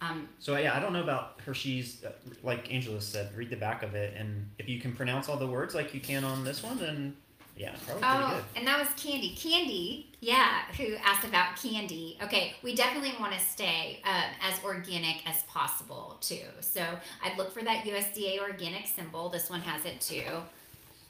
Um, 0.00 0.28
So 0.38 0.56
yeah, 0.56 0.74
I 0.76 0.80
don't 0.80 0.92
know 0.94 1.02
about 1.02 1.40
Hershey's. 1.42 2.02
uh, 2.04 2.12
Like 2.44 2.72
Angela 2.72 3.00
said, 3.02 3.36
read 3.36 3.50
the 3.50 3.56
back 3.56 3.82
of 3.82 3.94
it, 3.96 4.14
and 4.16 4.48
if 4.58 4.68
you 4.68 4.80
can 4.80 4.94
pronounce 4.94 5.28
all 5.28 5.36
the 5.36 5.46
words 5.46 5.74
like 5.74 5.92
you 5.92 6.00
can 6.00 6.22
on 6.24 6.44
this 6.44 6.62
one, 6.62 6.78
then 6.78 7.16
yeah, 7.58 7.74
probably 7.86 8.02
oh, 8.04 8.44
and 8.54 8.66
that 8.66 8.78
was 8.78 8.88
Candy. 8.96 9.34
Candy, 9.34 10.06
yeah, 10.20 10.62
who 10.76 10.94
asked 11.04 11.26
about 11.26 11.56
candy. 11.56 12.16
Okay, 12.22 12.54
we 12.62 12.74
definitely 12.74 13.12
want 13.18 13.32
to 13.32 13.40
stay 13.40 14.00
um, 14.04 14.30
as 14.42 14.62
organic 14.64 15.28
as 15.28 15.42
possible 15.42 16.18
too. 16.20 16.46
So 16.60 16.84
I'd 17.24 17.36
look 17.36 17.52
for 17.52 17.62
that 17.62 17.84
USDA 17.84 18.40
organic 18.40 18.86
symbol. 18.86 19.28
This 19.28 19.50
one 19.50 19.60
has 19.60 19.84
it 19.84 20.00
too. 20.00 20.22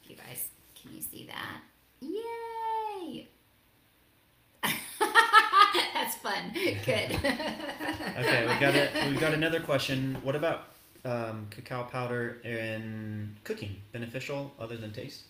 You 0.08 0.16
guys, 0.16 0.46
can 0.80 0.94
you 0.94 1.02
see 1.02 1.28
that? 1.28 1.60
Yay! 2.00 3.28
That's 5.94 6.16
fun. 6.16 6.52
Good. 6.54 7.18
Okay, 8.18 8.42
we 8.48 8.60
got 8.60 8.74
it. 8.74 8.90
We 9.10 9.16
got 9.16 9.32
another 9.32 9.60
question. 9.60 10.16
What 10.22 10.34
about 10.34 10.64
um, 11.04 11.46
cacao 11.50 11.84
powder 11.84 12.38
in 12.42 13.36
cooking? 13.44 13.76
Beneficial 13.92 14.52
other 14.58 14.76
than 14.76 14.92
taste? 14.92 15.22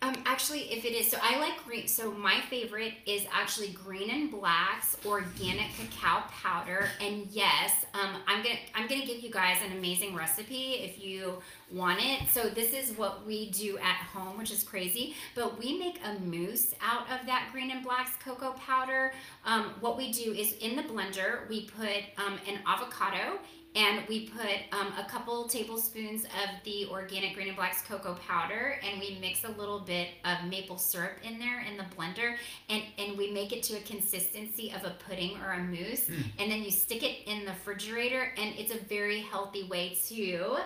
Um, 0.00 0.14
actually, 0.26 0.60
if 0.72 0.84
it 0.84 0.92
is, 0.92 1.10
so 1.10 1.18
I 1.20 1.40
like 1.40 1.64
green. 1.64 1.88
So 1.88 2.12
my 2.12 2.40
favorite 2.48 2.94
is 3.04 3.24
actually 3.32 3.70
green 3.70 4.10
and 4.10 4.30
blacks 4.30 4.96
organic 5.04 5.66
cacao 5.76 6.22
powder. 6.30 6.88
And 7.00 7.26
yes, 7.32 7.84
um, 7.94 8.10
I'm 8.28 8.44
gonna 8.44 8.58
I'm 8.76 8.86
gonna 8.86 9.04
give 9.04 9.20
you 9.24 9.30
guys 9.30 9.56
an 9.64 9.76
amazing 9.76 10.14
recipe 10.14 10.74
if 10.74 11.02
you 11.02 11.42
want 11.72 11.98
it. 12.00 12.28
So 12.32 12.48
this 12.48 12.72
is 12.72 12.96
what 12.96 13.26
we 13.26 13.50
do 13.50 13.76
at 13.78 13.96
home, 13.96 14.38
which 14.38 14.52
is 14.52 14.62
crazy. 14.62 15.16
But 15.34 15.58
we 15.58 15.76
make 15.76 16.00
a 16.04 16.16
mousse 16.20 16.74
out 16.80 17.10
of 17.10 17.26
that 17.26 17.48
green 17.50 17.72
and 17.72 17.82
blacks 17.82 18.12
cocoa 18.24 18.52
powder. 18.52 19.12
Um, 19.44 19.74
what 19.80 19.96
we 19.96 20.12
do 20.12 20.32
is 20.32 20.52
in 20.60 20.76
the 20.76 20.82
blender 20.84 21.48
we 21.48 21.66
put 21.70 22.04
um, 22.24 22.38
an 22.46 22.60
avocado 22.64 23.40
and 23.78 24.06
we 24.08 24.28
put 24.28 24.58
um, 24.78 24.88
a 24.98 25.04
couple 25.08 25.46
tablespoons 25.48 26.24
of 26.24 26.50
the 26.64 26.86
organic 26.90 27.34
green 27.34 27.48
and 27.48 27.56
blacks 27.56 27.80
cocoa 27.82 28.14
powder 28.26 28.78
and 28.82 29.00
we 29.00 29.16
mix 29.20 29.44
a 29.44 29.50
little 29.52 29.80
bit 29.80 30.08
of 30.24 30.48
maple 30.50 30.76
syrup 30.78 31.12
in 31.22 31.38
there 31.38 31.60
in 31.70 31.76
the 31.76 31.84
blender 31.96 32.34
and, 32.68 32.82
and 32.98 33.16
we 33.16 33.30
make 33.30 33.52
it 33.52 33.62
to 33.62 33.76
a 33.76 33.80
consistency 33.82 34.72
of 34.76 34.84
a 34.84 34.94
pudding 35.06 35.36
or 35.44 35.52
a 35.52 35.58
mousse 35.62 36.06
Mm. 36.08 36.24
and 36.38 36.50
then 36.50 36.62
you 36.62 36.70
stick 36.70 37.02
it 37.02 37.26
in 37.26 37.44
the 37.44 37.52
refrigerator 37.52 38.32
and 38.36 38.54
it's 38.58 38.72
a 38.74 38.78
very 38.84 39.20
healthy 39.20 39.64
way 39.64 39.96
to 40.08 40.56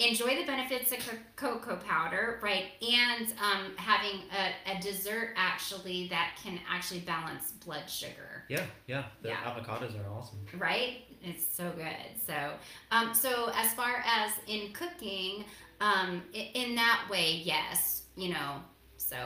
enjoy 0.00 0.36
the 0.36 0.44
benefits 0.44 0.90
of 0.92 0.98
co- 1.36 1.54
cocoa 1.54 1.76
powder, 1.76 2.40
right? 2.42 2.64
And 2.82 3.26
um, 3.40 3.72
having 3.76 4.20
a, 4.36 4.72
a 4.76 4.80
dessert 4.82 5.34
actually 5.36 6.08
that 6.08 6.36
can 6.42 6.58
actually 6.68 7.00
balance 7.00 7.52
blood 7.64 7.88
sugar, 7.88 8.44
Yeah, 8.48 8.64
yeah. 8.88 9.04
The 9.22 9.28
Yeah. 9.28 9.36
avocados 9.44 9.92
are 10.04 10.10
awesome. 10.10 10.38
right? 10.58 10.98
It's 11.24 11.44
so 11.44 11.70
good. 11.70 12.20
So, 12.26 12.52
um, 12.90 13.14
so 13.14 13.50
as 13.54 13.72
far 13.72 14.04
as 14.06 14.32
in 14.46 14.72
cooking, 14.72 15.44
um, 15.80 16.22
in 16.32 16.74
that 16.74 17.06
way, 17.10 17.42
yes, 17.44 18.02
you 18.16 18.28
know. 18.28 18.60
So, 18.98 19.16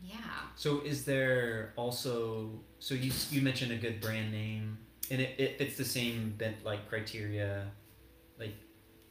yeah. 0.00 0.16
So 0.56 0.80
is 0.80 1.04
there 1.04 1.72
also 1.76 2.60
so 2.78 2.94
you 2.94 3.10
you 3.30 3.42
mentioned 3.42 3.72
a 3.72 3.76
good 3.76 4.00
brand 4.00 4.30
name 4.30 4.78
and 5.10 5.20
it, 5.20 5.34
it 5.38 5.58
fits 5.58 5.76
the 5.76 5.84
same 5.84 6.34
bent 6.38 6.64
like 6.64 6.88
criteria 6.88 7.66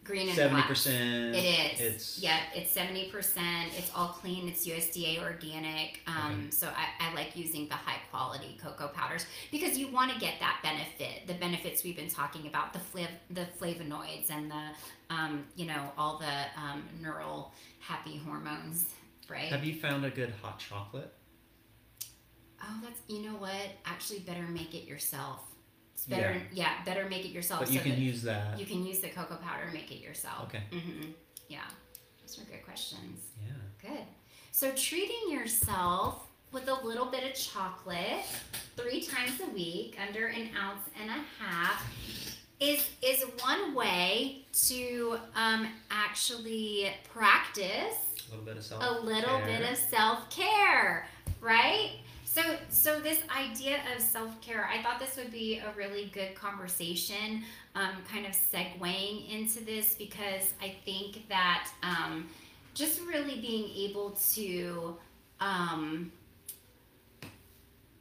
Green 0.08 0.28
and 0.30 0.36
seventy 0.38 0.56
black. 0.56 0.68
percent. 0.70 1.36
It 1.36 1.44
is. 1.44 1.80
It's 1.82 2.20
yeah, 2.20 2.40
it's 2.56 2.72
seventy 2.72 3.10
percent. 3.10 3.72
It's 3.78 3.92
all 3.94 4.08
clean. 4.08 4.48
It's 4.48 4.66
USDA 4.66 5.22
organic. 5.22 6.00
Um, 6.08 6.50
So 6.50 6.68
I, 6.68 7.10
I 7.10 7.14
like 7.14 7.36
using 7.36 7.68
the 7.68 7.76
high 7.76 8.00
quality 8.10 8.58
cocoa 8.64 8.88
powders 8.88 9.26
because 9.52 9.78
you 9.78 9.90
want 9.90 10.14
to 10.14 10.20
get 10.20 10.36
that 10.40 10.60
benefit. 10.64 11.28
The 11.28 11.34
benefits 11.34 11.84
we've 11.84 11.98
been 11.98 12.10
talking 12.10 12.48
about 12.48 12.72
the 12.72 12.80
flav- 12.80 13.20
the 13.32 13.46
flavonoids 13.60 14.32
and 14.32 14.50
the 14.50 14.64
um, 15.14 15.44
you 15.58 15.66
know 15.66 15.92
all 15.98 16.18
the 16.18 16.62
um, 16.62 16.84
neural 17.02 17.54
happy 17.80 18.18
hormones, 18.18 18.86
right? 19.30 19.50
Have 19.50 19.66
you 19.66 19.76
found 19.76 20.06
a 20.06 20.10
good 20.10 20.34
hot 20.42 20.58
chocolate? 20.60 21.14
oh, 22.64 22.80
that's 22.82 23.02
you 23.08 23.22
know 23.24 23.36
what? 23.38 23.52
Actually, 23.86 24.20
better 24.20 24.44
make 24.44 24.74
it 24.74 24.86
yourself. 24.88 25.42
It's 25.98 26.06
better. 26.06 26.36
Yeah, 26.54 26.74
better 26.86 27.10
make 27.10 27.26
it 27.26 27.30
yourself. 27.30 27.62
But 27.62 27.72
you 27.72 27.80
so 27.80 27.86
can 27.86 28.00
use 28.00 28.22
that. 28.22 28.60
you 28.60 28.68
can 28.68 28.86
use 28.86 29.00
the 29.00 29.10
cocoa 29.10 29.38
powder 29.38 29.68
make 29.74 29.92
it 29.92 30.00
yourself. 30.00 30.44
Okay. 30.44 30.62
Mm-hmm. 30.72 31.10
Yeah, 31.50 31.62
those 32.22 32.38
are 32.38 32.44
good 32.44 32.64
questions. 32.64 33.20
Yeah. 33.44 33.90
Good. 33.90 34.06
So 34.52 34.72
treating 34.76 35.32
yourself 35.32 36.28
with 36.52 36.68
a 36.68 36.86
little 36.86 37.08
bit 37.08 37.24
of 37.24 37.34
chocolate 37.34 38.26
three 38.76 39.02
times 39.02 39.42
a 39.42 39.50
week, 39.52 39.98
under 40.08 40.28
an 40.28 40.50
ounce 40.56 40.84
and 41.02 41.10
a 41.10 41.44
half, 41.44 41.84
is 42.60 42.88
is 43.02 43.24
one 43.42 43.74
way 43.74 44.46
to 44.68 45.18
um, 45.36 45.68
actually 45.90 46.92
practice 47.12 47.98
A 48.28 48.30
little 48.30 48.46
bit 48.46 48.58
of 48.58 48.64
salt. 48.64 48.84
a 48.84 49.00
little 49.02 49.40
bit 49.40 49.68
of 49.68 49.76
self 49.78 50.30
care, 50.30 51.08
right? 51.42 51.90
So, 52.38 52.44
so 52.70 53.00
this 53.00 53.20
idea 53.36 53.80
of 53.96 54.00
self 54.00 54.40
care, 54.42 54.70
I 54.72 54.84
thought 54.84 55.00
this 55.00 55.18
would 55.18 55.32
be 55.32 55.58
a 55.58 55.72
really 55.76 56.12
good 56.14 56.36
conversation, 56.36 57.42
um, 57.74 57.90
kind 58.08 58.28
of 58.28 58.34
segueing 58.34 59.28
into 59.28 59.66
this 59.66 59.96
because 59.96 60.54
I 60.62 60.76
think 60.86 61.28
that 61.30 61.68
um, 61.82 62.28
just 62.76 63.02
really 63.02 63.42
being 63.42 63.72
able 63.90 64.12
to 64.36 64.98
um, 65.40 66.12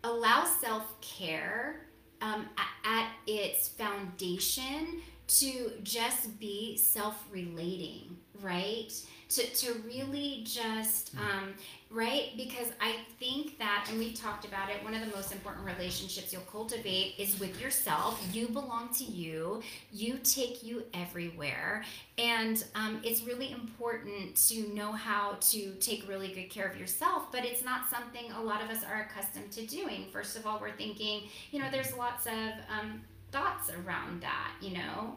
allow 0.05 0.45
self 0.45 1.01
care 1.01 1.87
um, 2.21 2.45
at, 2.85 3.09
its 3.27 3.69
foundation 3.69 5.01
to 5.29 5.73
just 5.83 6.39
be 6.39 6.77
self 6.77 7.25
relating, 7.33 8.15
right? 8.43 8.93
To, 9.31 9.43
to 9.43 9.73
really 9.85 10.45
just, 10.45 11.13
um, 11.17 11.55
right? 11.91 12.31
Because 12.37 12.69
I 12.81 12.95
think 13.19 13.59
that, 13.59 13.89
and 13.91 13.99
we've 13.99 14.15
talked 14.15 14.45
about 14.45 14.71
it, 14.71 14.85
one 14.85 14.95
of 14.95 15.01
the 15.01 15.15
most 15.15 15.33
important 15.33 15.67
relationships 15.67 16.33
you'll 16.33 16.43
cultivate 16.43 17.15
is 17.19 17.39
with 17.41 17.61
yourself. 17.61 18.25
You 18.33 18.47
belong 18.47 18.91
to 18.95 19.05
you, 19.05 19.63
you 19.93 20.19
take 20.23 20.63
you 20.63 20.85
everywhere. 20.95 21.83
And 22.19 22.65
um, 22.77 23.01
it's 23.03 23.25
really 23.25 23.51
important 23.51 24.37
to 24.49 24.73
know 24.73 24.93
how 24.93 25.37
to 25.41 25.73
take 25.81 26.09
really 26.09 26.29
good 26.29 26.49
care 26.49 26.69
of 26.69 26.79
yourself, 26.79 27.33
but 27.33 27.45
it's 27.45 27.65
not 27.65 27.91
something 27.91 28.31
a 28.31 28.41
lot 28.41 28.63
of 28.63 28.71
us 28.71 28.85
are 28.85 29.09
accustomed 29.11 29.51
to 29.53 29.67
doing. 29.67 30.07
First 30.13 30.37
of 30.37 30.47
all, 30.47 30.61
we're 30.61 30.71
thinking, 30.71 31.23
you 31.51 31.59
know, 31.59 31.67
there's 31.73 31.97
lots 31.97 32.27
of 32.27 32.33
um, 32.71 33.03
thoughts 33.33 33.71
around 33.71 34.23
that, 34.23 34.53
you 34.61 34.75
know. 34.79 35.17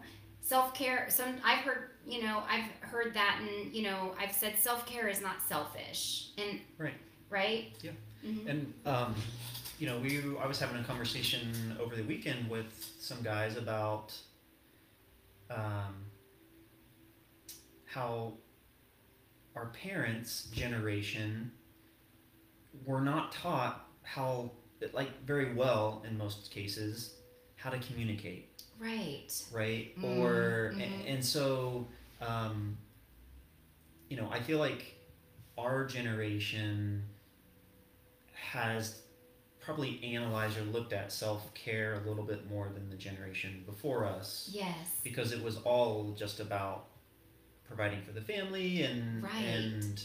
Self 0.49 0.73
care. 0.73 1.05
Some 1.09 1.35
I've 1.45 1.59
heard, 1.59 1.91
you 2.07 2.23
know, 2.23 2.41
I've 2.49 2.65
heard 2.81 3.13
that, 3.13 3.39
and 3.39 3.71
you 3.71 3.83
know, 3.83 4.15
I've 4.19 4.31
said 4.31 4.55
self 4.57 4.83
care 4.87 5.07
is 5.07 5.21
not 5.21 5.43
selfish, 5.43 6.29
and 6.39 6.59
Right. 6.79 6.95
right. 7.29 7.71
Yeah. 7.83 7.91
hmm 8.23 8.47
And 8.47 8.73
um, 8.83 9.13
you 9.77 9.85
know, 9.85 9.99
we 9.99 10.17
I 10.41 10.47
was 10.47 10.59
having 10.59 10.81
a 10.81 10.83
conversation 10.83 11.77
over 11.79 11.95
the 11.95 12.01
weekend 12.01 12.49
with 12.49 12.73
some 12.99 13.21
guys 13.21 13.57
about 13.57 14.11
um, 15.51 15.93
how 17.85 18.33
our 19.55 19.67
parents' 19.67 20.47
generation 20.51 21.51
were 22.87 23.01
not 23.01 23.31
taught 23.31 23.85
how, 24.01 24.49
like, 24.93 25.11
very 25.25 25.53
well 25.53 26.03
in 26.07 26.17
most 26.17 26.49
cases, 26.49 27.17
how 27.55 27.69
to 27.69 27.77
communicate 27.77 28.63
Right. 28.79 29.31
right? 29.51 29.97
Mm, 29.99 30.17
or 30.17 30.67
and, 30.79 31.05
and 31.07 31.25
so 31.25 31.87
um, 32.21 32.77
you 34.09 34.17
know, 34.17 34.29
I 34.31 34.39
feel 34.41 34.57
like 34.59 34.95
our 35.57 35.85
generation 35.85 37.03
has 38.33 39.01
probably 39.59 40.01
analyzed 40.15 40.57
or 40.57 40.61
looked 40.63 40.93
at 40.93 41.11
self 41.11 41.53
care 41.53 42.01
a 42.03 42.07
little 42.07 42.23
bit 42.23 42.49
more 42.49 42.69
than 42.73 42.89
the 42.89 42.95
generation 42.95 43.63
before 43.65 44.05
us 44.05 44.49
Yes. 44.51 44.75
because 45.03 45.31
it 45.31 45.43
was 45.43 45.57
all 45.57 46.15
just 46.17 46.39
about 46.39 46.85
providing 47.67 48.01
for 48.01 48.11
the 48.13 48.21
family 48.21 48.83
and 48.83 49.21
Right. 49.23 49.43
and 49.43 50.03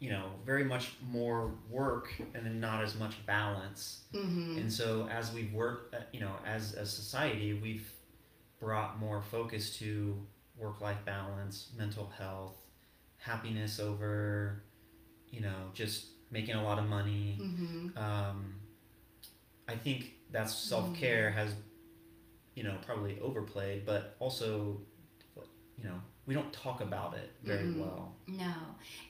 you 0.00 0.10
know 0.10 0.26
very 0.44 0.64
much 0.64 0.94
more 1.10 1.52
work 1.68 2.10
and 2.34 2.44
then 2.44 2.58
not 2.58 2.82
as 2.82 2.98
much 2.98 3.14
balance 3.26 4.00
Mm-hmm. 4.14 4.58
and 4.58 4.72
so 4.72 5.08
as 5.08 5.32
we've 5.32 5.52
worked, 5.52 5.94
uh, 5.94 5.98
you 6.12 6.18
know, 6.20 6.32
as 6.44 6.74
a 6.74 6.84
society, 6.84 7.54
we've 7.54 7.88
brought 8.58 8.98
more 8.98 9.22
focus 9.22 9.78
to 9.78 10.18
work-life 10.56 10.98
balance, 11.04 11.70
mental 11.76 12.10
health, 12.18 12.56
happiness 13.18 13.78
over, 13.78 14.64
you 15.30 15.40
know, 15.40 15.70
just 15.74 16.06
making 16.30 16.56
a 16.56 16.62
lot 16.62 16.78
of 16.78 16.86
money. 16.86 17.38
Mm-hmm. 17.40 17.96
Um, 17.96 18.56
I 19.68 19.76
think 19.76 20.12
that's 20.32 20.52
self-care 20.54 21.30
has, 21.30 21.54
you 22.56 22.64
know, 22.64 22.76
probably 22.84 23.18
overplayed, 23.20 23.86
but 23.86 24.16
also, 24.18 24.80
you 25.78 25.84
know, 25.84 26.00
we 26.26 26.34
don't 26.34 26.52
talk 26.52 26.80
about 26.80 27.14
it 27.14 27.32
very 27.42 27.64
Mhm. 27.64 27.80
well. 27.80 28.14
No. 28.26 28.54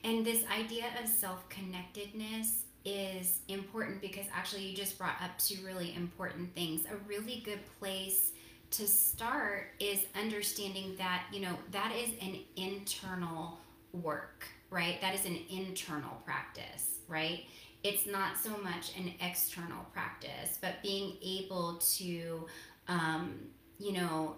And 0.05 0.25
this 0.25 0.45
idea 0.47 0.87
of 1.03 1.09
self 1.09 1.49
connectedness 1.49 2.65
is 2.85 3.41
important 3.49 4.01
because 4.01 4.27
actually 4.33 4.67
you 4.67 4.77
just 4.77 4.97
brought 4.97 5.21
up 5.21 5.39
two 5.39 5.65
really 5.67 5.95
important 5.95 6.55
things. 6.55 6.87
A 6.87 6.97
really 6.97 7.41
good 7.41 7.61
place 7.79 8.33
to 8.71 8.87
start 8.87 9.75
is 9.81 10.07
understanding 10.15 10.97
that, 10.97 11.25
you 11.33 11.41
know, 11.41 11.59
that 11.73 11.93
is 11.95 12.11
an 12.23 12.39
internal 12.57 13.59
work, 13.93 14.47
right? 14.71 15.01
That 15.01 15.15
is 15.15 15.27
an 15.27 15.39
internal 15.51 16.23
practice, 16.25 17.01
right? 17.09 17.45
It's 17.83 18.07
not 18.07 18.39
so 18.39 18.57
much 18.59 18.97
an 18.97 19.13
external 19.21 19.85
practice, 19.93 20.59
but 20.61 20.83
being 20.83 21.17
able 21.23 21.79
to, 21.97 22.47
um, 22.89 23.51
you 23.79 23.93
know, 23.93 24.37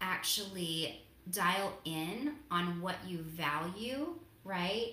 actually 0.00 1.04
dial 1.32 1.72
in 1.84 2.34
on 2.50 2.80
what 2.80 2.96
you 3.06 3.18
value, 3.18 4.14
right? 4.44 4.92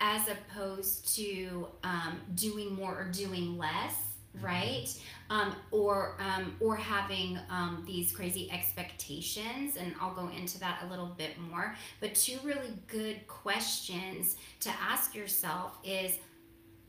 As 0.00 0.22
opposed 0.28 1.14
to 1.16 1.68
um, 1.84 2.20
doing 2.34 2.74
more 2.74 2.92
or 3.00 3.04
doing 3.12 3.56
less, 3.56 3.94
right? 4.40 4.86
Um, 5.30 5.54
or 5.70 6.16
um, 6.18 6.56
or 6.60 6.76
having 6.76 7.38
um, 7.50 7.84
these 7.86 8.12
crazy 8.12 8.50
expectations, 8.50 9.76
and 9.76 9.94
I'll 10.00 10.14
go 10.14 10.28
into 10.36 10.58
that 10.60 10.80
a 10.84 10.90
little 10.90 11.12
bit 11.16 11.38
more. 11.50 11.76
But 12.00 12.14
two 12.14 12.38
really 12.42 12.72
good 12.86 13.26
questions 13.26 14.36
to 14.60 14.70
ask 14.80 15.14
yourself 15.14 15.76
is, 15.84 16.18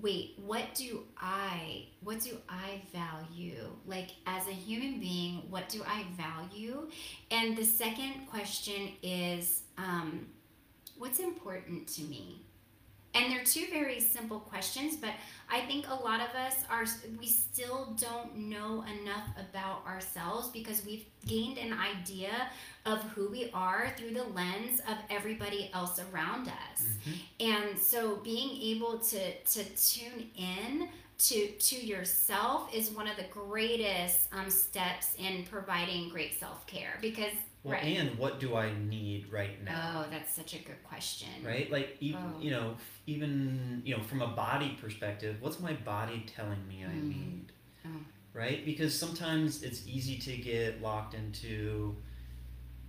wait, 0.01 0.35
what 0.37 0.73
do 0.75 1.03
I 1.17 1.85
what 2.01 2.19
do 2.21 2.37
I 2.47 2.81
value? 2.93 3.69
Like 3.85 4.11
as 4.25 4.47
a 4.47 4.51
human 4.51 4.99
being, 4.99 5.43
what 5.49 5.69
do 5.69 5.81
I 5.85 6.05
value? 6.17 6.89
And 7.31 7.57
the 7.57 7.65
second 7.65 8.27
question 8.29 8.93
is, 9.03 9.61
um, 9.77 10.27
what's 10.97 11.19
important 11.19 11.87
to 11.89 12.01
me? 12.03 12.45
And 13.15 13.31
they're 13.31 13.43
two 13.43 13.65
very 13.71 13.99
simple 13.99 14.39
questions, 14.39 14.95
but 14.95 15.11
I 15.51 15.61
think 15.61 15.87
a 15.89 15.95
lot 15.95 16.21
of 16.21 16.35
us 16.35 16.57
are, 16.69 16.85
we 17.19 17.25
still 17.25 17.97
don't 17.99 18.37
know 18.37 18.83
enough 19.01 19.27
about 19.49 19.83
ourselves 19.87 20.49
because 20.49 20.85
we've 20.85 21.05
gained 21.25 21.57
an 21.57 21.73
idea 21.73 22.49
of 22.85 23.01
who 23.09 23.29
we 23.29 23.49
are 23.51 23.91
through 23.97 24.11
the 24.11 24.23
lens 24.23 24.79
of 24.81 24.97
everybody 25.09 25.71
else 25.73 25.99
around 26.13 26.49
us. 26.49 26.83
Mm-hmm. 26.83 27.49
And 27.49 27.79
so 27.79 28.17
being 28.17 28.61
able 28.75 28.99
to, 28.99 29.33
to 29.33 29.63
tune 29.75 30.29
in 30.37 30.89
to, 31.19 31.47
to 31.51 31.75
yourself 31.85 32.73
is 32.73 32.89
one 32.91 33.07
of 33.07 33.17
the 33.17 33.25
greatest 33.31 34.27
um, 34.31 34.49
steps 34.49 35.15
in 35.17 35.43
providing 35.43 36.09
great 36.09 36.39
self 36.39 36.65
care 36.65 36.97
because 37.01 37.33
Well, 37.63 37.73
Right. 37.73 37.97
and 37.97 38.17
what 38.17 38.39
do 38.39 38.55
I 38.55 38.71
need 38.73 39.29
right 39.31 39.61
now? 39.63 40.05
Oh, 40.05 40.09
that's 40.09 40.33
such 40.33 40.53
a 40.53 40.59
good 40.59 40.81
question. 40.83 41.27
Right? 41.43 41.69
Like, 41.69 41.97
even, 41.99 42.21
Oh. 42.21 42.39
you 42.41 42.51
know, 42.51 42.77
even, 43.05 43.81
you 43.83 43.97
know, 43.97 44.03
from 44.03 44.21
a 44.21 44.27
body 44.27 44.77
perspective, 44.81 45.35
what's 45.41 45.59
my 45.59 45.73
body 45.73 46.23
telling 46.25 46.65
me 46.69 46.85
I 46.85 46.89
Mm. 46.89 47.09
need? 47.09 47.51
Oh. 47.85 47.89
Right? 48.33 48.63
Because 48.65 48.97
sometimes 48.97 49.61
it's 49.63 49.85
easy 49.87 50.17
to 50.19 50.37
get 50.37 50.81
locked 50.81 51.13
into 51.15 51.97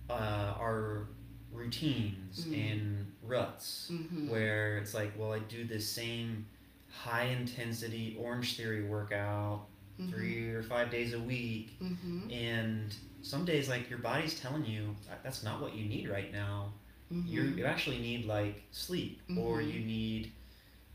uh, 0.09 0.53
our 0.59 1.07
routines 1.53 2.45
Mm. 2.45 2.71
and 2.71 3.13
ruts 3.23 3.89
Mm-hmm. 3.91 4.29
where 4.29 4.77
it's 4.77 4.93
like, 4.93 5.17
well, 5.17 5.33
I 5.33 5.39
do 5.39 5.65
this 5.65 5.87
same 5.87 6.45
high 6.91 7.23
intensity 7.25 8.17
Orangetheory 8.21 8.87
workout 8.87 9.67
three 10.09 10.49
or 10.49 10.63
five 10.63 10.89
days 10.89 11.13
a 11.13 11.19
week 11.19 11.77
Mm-hmm. 11.81 12.29
and 12.31 12.95
some 13.21 13.45
days 13.45 13.69
like 13.69 13.87
your 13.89 13.99
body's 13.99 14.39
telling 14.39 14.65
you 14.65 14.95
that's 15.23 15.43
not 15.43 15.61
what 15.61 15.75
you 15.75 15.85
need 15.85 16.09
right 16.09 16.31
now 16.33 16.73
Mm-hmm. 17.13 17.27
you 17.27 17.41
you 17.43 17.65
actually 17.65 17.99
need 17.99 18.25
like 18.25 18.63
sleep 18.71 19.21
or 19.37 19.59
Mhm. 19.59 19.73
you 19.73 19.79
need 19.81 20.31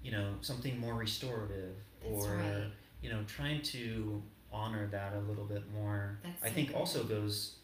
you 0.02 0.12
know 0.12 0.34
something 0.40 0.78
more 0.80 0.94
restorative 0.94 1.76
That's 2.02 2.24
or 2.24 2.36
right. 2.36 2.64
you 3.02 3.10
know 3.10 3.22
trying 3.26 3.60
to 3.62 4.22
honor 4.52 4.86
that 4.88 5.12
a 5.14 5.20
little 5.20 5.44
bit 5.44 5.70
more 5.72 6.18
That's 6.22 6.42
i 6.44 6.48
think 6.48 6.72
also 6.74 7.04
goes 7.04 7.56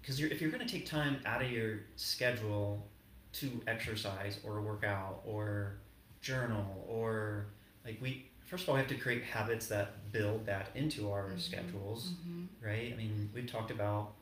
because 0.00 0.18
you're, 0.20 0.30
if 0.30 0.40
you're 0.40 0.50
going 0.50 0.66
to 0.66 0.72
take 0.72 0.86
time 0.86 1.16
out 1.26 1.42
of 1.42 1.50
your 1.50 1.80
schedule 1.96 2.86
to 3.34 3.60
exercise 3.66 4.38
or 4.44 4.60
work 4.62 4.84
out 4.84 5.20
or 5.26 5.76
journal 6.22 6.84
or 6.88 7.46
like 7.84 7.98
we 8.00 8.26
first 8.46 8.64
of 8.64 8.68
all 8.68 8.74
we 8.74 8.80
have 8.80 8.88
to 8.88 8.96
create 8.96 9.22
habits 9.22 9.66
that 9.68 10.10
build 10.12 10.46
that 10.46 10.68
into 10.74 11.10
our 11.10 11.30
Mhm. 11.30 11.40
schedules 11.40 12.12
Mm-hmm. 12.12 12.44
right? 12.66 12.92
I 12.92 12.96
mean, 12.96 13.30
we've 13.34 13.46
talked 13.46 13.70
about, 13.70 14.14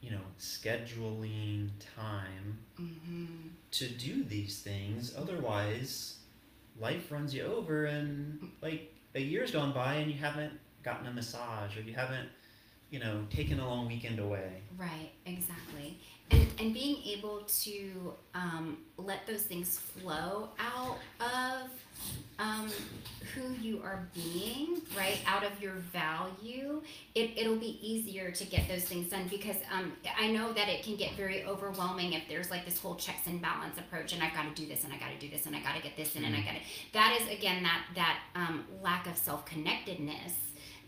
you 0.00 0.10
know, 0.10 0.20
scheduling 0.38 1.70
time 1.96 2.58
Mm-hmm. 2.80 3.48
to 3.72 3.88
do 3.88 4.24
these 4.24 4.60
things. 4.62 5.14
Otherwise, 5.16 6.18
life 6.78 7.10
runs 7.12 7.34
you 7.34 7.42
over, 7.42 7.84
and 7.86 8.50
like 8.62 8.94
a 9.14 9.20
year's 9.20 9.50
gone 9.50 9.72
by, 9.72 9.94
and 9.96 10.10
you 10.10 10.16
haven't 10.18 10.58
gotten 10.82 11.06
a 11.06 11.12
massage, 11.12 11.76
or 11.76 11.82
you 11.82 11.92
haven't, 11.94 12.28
you 12.90 12.98
know, 12.98 13.24
taking 13.30 13.58
a 13.58 13.66
long 13.66 13.86
weekend 13.86 14.18
away. 14.18 14.62
Right, 14.76 15.10
exactly. 15.26 15.98
And 16.30 16.46
and 16.58 16.74
being 16.74 17.02
able 17.04 17.42
to 17.62 18.14
um, 18.34 18.78
let 18.96 19.26
those 19.26 19.42
things 19.42 19.78
flow 19.78 20.50
out 20.58 20.98
of 21.20 21.70
um, 22.38 22.70
who 23.34 23.52
you 23.60 23.82
are 23.82 24.08
being, 24.14 24.80
right, 24.96 25.18
out 25.26 25.44
of 25.44 25.60
your 25.60 25.74
value, 25.92 26.82
it, 27.14 27.32
it'll 27.36 27.56
be 27.56 27.78
easier 27.82 28.30
to 28.30 28.44
get 28.44 28.66
those 28.66 28.84
things 28.84 29.10
done 29.10 29.26
because 29.28 29.56
um, 29.70 29.92
I 30.18 30.30
know 30.30 30.52
that 30.54 30.68
it 30.68 30.82
can 30.82 30.96
get 30.96 31.14
very 31.16 31.44
overwhelming 31.44 32.14
if 32.14 32.22
there's 32.28 32.50
like 32.50 32.64
this 32.64 32.78
whole 32.78 32.94
checks 32.94 33.26
and 33.26 33.42
balance 33.42 33.78
approach 33.78 34.14
and 34.14 34.22
I've 34.22 34.32
got 34.32 34.54
to 34.54 34.62
do 34.62 34.66
this 34.66 34.84
and 34.84 34.92
I 34.92 34.98
got 34.98 35.10
to 35.10 35.18
do 35.18 35.28
this 35.28 35.46
and 35.46 35.54
I 35.54 35.60
got 35.60 35.76
to 35.76 35.82
get 35.82 35.96
this 35.96 36.16
in 36.16 36.24
and 36.24 36.34
I 36.34 36.40
got 36.40 36.52
to. 36.52 36.60
That 36.94 37.18
is, 37.20 37.38
again, 37.38 37.62
that, 37.62 37.84
that 37.94 38.18
um, 38.34 38.64
lack 38.82 39.06
of 39.06 39.16
self 39.16 39.44
connectedness 39.44 40.32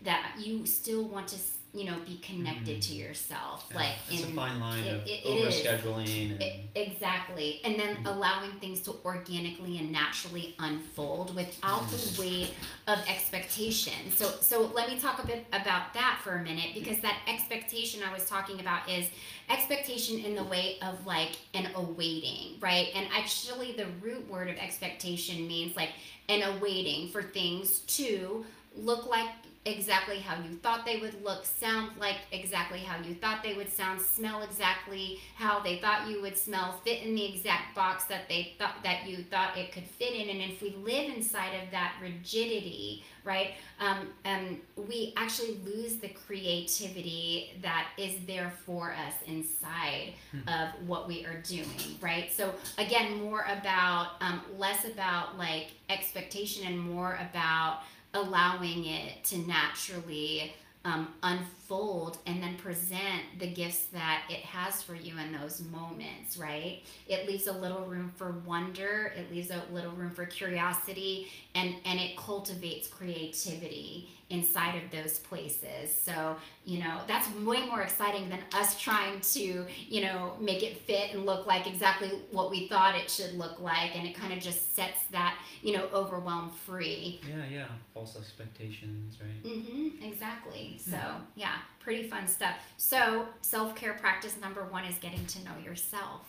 that 0.03 0.33
you 0.39 0.65
still 0.65 1.03
want 1.05 1.27
to, 1.29 1.37
you 1.73 1.85
know, 1.85 1.95
be 2.05 2.17
connected 2.17 2.81
to 2.83 2.93
yourself. 2.93 3.65
Yeah, 3.71 3.77
like 3.77 3.91
it's 4.09 4.21
in, 4.23 4.29
a 4.31 4.33
fine 4.35 4.59
line 4.59 4.83
it- 4.83 4.93
of 4.93 5.07
it- 5.07 5.09
it 5.09 5.25
is. 5.25 5.55
overscheduling 5.65 6.31
and 6.33 6.41
E- 6.43 6.59
exactly. 6.75 7.61
And 7.63 7.79
then 7.79 7.95
Mhm. 7.97 8.05
allowing 8.15 8.51
things 8.59 8.81
to 8.81 8.95
organically 9.03 9.79
and 9.79 9.91
naturally 9.91 10.53
unfold 10.59 11.33
without 11.35 11.89
the 11.89 12.21
weight 12.21 12.49
of 12.87 12.99
expectation. 13.07 14.11
So 14.15 14.37
so 14.39 14.61
let 14.75 14.89
me 14.91 14.99
talk 14.99 15.23
a 15.23 15.25
bit 15.25 15.45
about 15.51 15.93
that 15.95 16.19
for 16.23 16.35
a 16.37 16.43
minute 16.43 16.75
because 16.75 16.99
that 16.99 17.17
expectation 17.27 18.03
I 18.03 18.13
was 18.13 18.25
talking 18.25 18.59
about 18.59 18.87
is 18.87 19.07
expectation 19.49 20.19
in 20.19 20.35
the 20.35 20.43
way 20.43 20.77
of 20.81 21.05
like 21.07 21.31
an 21.55 21.69
awaiting, 21.75 22.57
right? 22.59 22.89
And 22.93 23.07
actually 23.11 23.71
the 23.73 23.87
root 24.01 24.29
word 24.29 24.49
of 24.49 24.57
expectation 24.57 25.47
means 25.47 25.75
like 25.75 25.89
an 26.29 26.41
awaiting 26.43 27.09
for 27.09 27.23
things 27.23 27.79
to 27.97 28.45
look 28.75 29.05
like 29.07 29.29
exactly 29.65 30.19
how 30.19 30.35
you 30.43 30.55
thought 30.57 30.85
they 30.85 30.99
would 30.99 31.23
look, 31.23 31.45
sound 31.45 31.91
like 31.97 32.17
exactly 32.31 32.79
how 32.79 33.01
you 33.01 33.13
thought 33.15 33.41
they 33.43 33.53
would 33.53 33.71
sound, 33.71 34.01
smell 34.01 34.41
exactly 34.41 35.19
how 35.35 35.59
they 35.61 35.77
thought 35.77 36.09
you 36.09 36.21
would 36.21 36.37
smell, 36.37 36.79
fit 36.83 37.01
in 37.03 37.15
the 37.15 37.25
exact 37.25 37.73
box 37.73 38.03
that 38.05 38.27
they 38.27 38.53
thought 38.59 38.83
that 38.83 39.07
you 39.07 39.23
thought 39.23 39.57
it 39.57 39.71
could 39.71 39.85
fit 39.85 40.13
in. 40.13 40.29
And 40.29 40.41
if 40.51 40.61
we 40.61 40.71
live 40.71 41.15
inside 41.15 41.55
of 41.63 41.71
that 41.71 41.93
rigidity, 42.01 43.03
right, 43.23 43.51
um, 43.79 44.07
um, 44.25 44.59
we 44.89 45.13
actually 45.15 45.57
lose 45.63 45.95
the 45.95 46.09
creativity 46.09 47.51
that 47.61 47.87
is 47.97 48.15
there 48.27 48.51
for 48.65 48.91
us 48.91 49.13
inside 49.27 50.13
Hmm. 50.31 50.47
of 50.49 50.87
what 50.87 51.07
we 51.07 51.25
are 51.25 51.41
doing, 51.41 51.67
right? 52.01 52.31
So 52.31 52.53
again, 52.77 53.21
more 53.21 53.45
about 53.47 54.13
um, 54.19 54.41
less 54.57 54.83
about 54.85 55.37
like 55.37 55.67
expectation 55.89 56.65
and 56.67 56.79
more 56.79 57.17
about 57.29 57.79
allowing 58.13 58.85
it 58.85 59.23
to 59.25 59.37
naturally 59.39 60.53
um, 60.85 61.07
unfold 61.23 62.17
and 62.25 62.43
then 62.43 62.57
present 62.57 63.39
the 63.39 63.47
gifts 63.47 63.85
that 63.93 64.23
it 64.29 64.39
has 64.39 64.81
for 64.81 64.95
you 64.95 65.17
in 65.17 65.31
those 65.31 65.61
moments, 65.71 66.37
right? 66.37 66.81
It 67.07 67.25
leaves 67.25 67.47
a 67.47 67.53
little 67.53 67.85
room 67.85 68.11
for 68.17 68.41
wonder, 68.45 69.13
it 69.15 69.31
leaves 69.31 69.49
a 69.49 69.63
little 69.71 69.93
room 69.93 70.11
for 70.11 70.25
curiosity, 70.25 71.31
and, 71.55 71.75
and 71.85 71.99
it 71.99 72.17
cultivates 72.17 72.89
creativity 72.89 74.09
inside 74.29 74.81
of 74.81 74.89
those 74.91 75.19
places. 75.19 75.91
So, 75.91 76.35
you 76.65 76.79
know, 76.79 77.01
that's 77.07 77.29
way 77.45 77.65
more 77.65 77.81
exciting 77.81 78.29
than 78.29 78.39
us 78.53 78.79
trying 78.79 79.19
to, 79.21 79.65
you 79.87 80.01
know, 80.01 80.33
make 80.39 80.63
it 80.63 80.77
fit 80.77 81.13
and 81.13 81.25
look 81.25 81.45
like 81.45 81.67
exactly 81.67 82.09
what 82.31 82.49
we 82.49 82.67
thought 82.67 82.95
it 82.95 83.09
should 83.09 83.33
look 83.33 83.59
like. 83.59 83.95
And 83.95 84.07
it 84.07 84.15
kind 84.15 84.33
of 84.33 84.39
just 84.39 84.75
sets 84.75 84.99
that, 85.11 85.37
you 85.61 85.73
know, 85.77 85.87
overwhelm 85.93 86.51
free. 86.65 87.21
yeah, 87.27 87.43
yeah, 87.51 87.67
false 87.93 88.17
expectations, 88.17 89.17
right? 89.21 89.43
Mm-hmm, 89.43 90.03
exactly. 90.03 90.77
So, 90.79 90.97
yeah, 91.35 91.57
pretty 91.79 92.07
fun 92.07 92.27
stuff. 92.27 92.55
So, 92.77 93.27
self 93.41 93.75
care 93.75 93.93
practice 93.93 94.35
number 94.41 94.63
one 94.65 94.85
is 94.85 94.97
getting 94.97 95.25
to 95.27 95.43
know 95.43 95.57
yourself. 95.63 96.21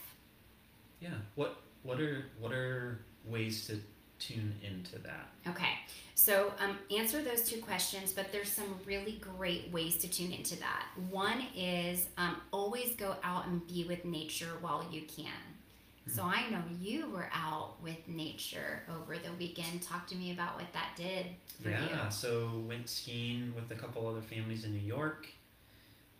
Yeah. 1.00 1.10
What 1.34 1.56
what 1.82 2.00
are 2.00 2.26
what 2.38 2.52
are 2.52 3.00
ways 3.24 3.66
to 3.66 3.78
tune 4.26 4.54
into 4.62 4.98
that? 5.00 5.28
Okay, 5.48 5.78
so 6.14 6.52
um, 6.60 6.78
answer 6.96 7.22
those 7.22 7.42
two 7.42 7.60
questions, 7.60 8.12
but 8.12 8.32
there's 8.32 8.50
some 8.50 8.76
really 8.86 9.20
great 9.36 9.70
ways 9.72 9.96
to 9.98 10.08
tune 10.08 10.32
into 10.32 10.58
that. 10.60 10.86
One 11.10 11.44
is 11.56 12.06
um, 12.16 12.36
always 12.52 12.94
go 12.94 13.16
out 13.22 13.46
and 13.46 13.66
be 13.66 13.84
with 13.84 14.04
nature 14.04 14.52
while 14.60 14.86
you 14.90 15.02
can. 15.02 15.32
So 16.06 16.22
I 16.22 16.50
know 16.50 16.60
you 16.80 17.08
were 17.10 17.30
out 17.32 17.82
with 17.82 18.06
nature 18.06 18.82
over 18.90 19.16
the 19.16 19.32
weekend. 19.38 19.82
Talk 19.82 20.06
to 20.08 20.16
me 20.16 20.32
about 20.32 20.56
what 20.56 20.70
that 20.74 20.90
did 20.96 21.26
for 21.62 21.70
yeah, 21.70 22.10
so 22.10 22.62
went 22.68 22.90
skiing 22.90 23.54
with 23.54 23.70
a 23.70 23.74
couple 23.80 24.06
other 24.06 24.20
families 24.20 24.64
in 24.64 24.72
New 24.72 24.86
York, 24.86 25.28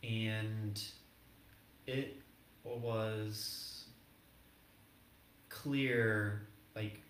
and 0.03 0.83
it 1.87 2.17
was 2.65 3.85
clear 5.51 6.47
like 6.75 7.01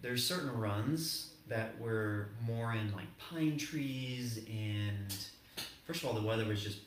there's 0.00 0.24
certain 0.24 0.56
runs 0.58 1.32
that 1.48 1.78
were 1.80 2.28
more 2.46 2.74
in 2.74 2.92
like 2.92 3.06
pine 3.18 3.56
trees 3.56 4.44
and 4.48 5.14
first 5.86 6.02
of 6.02 6.08
all 6.08 6.14
the 6.14 6.26
weather 6.26 6.44
was 6.44 6.62
just 6.62 6.80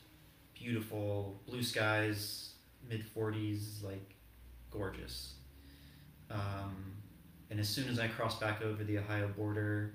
beautiful. 0.53 1.41
Blue 1.47 1.63
skies 1.63 2.53
mid 2.87 3.03
40s 3.15 3.83
like 3.83 4.13
gorgeous. 4.69 5.33
Um, 6.29 6.93
and 7.49 7.59
as 7.59 7.67
soon 7.67 7.89
as 7.89 7.99
i 7.99 8.07
crossed 8.07 8.39
back 8.39 8.61
over 8.61 8.83
the 8.85 8.97
ohio 8.97 9.27
border 9.27 9.91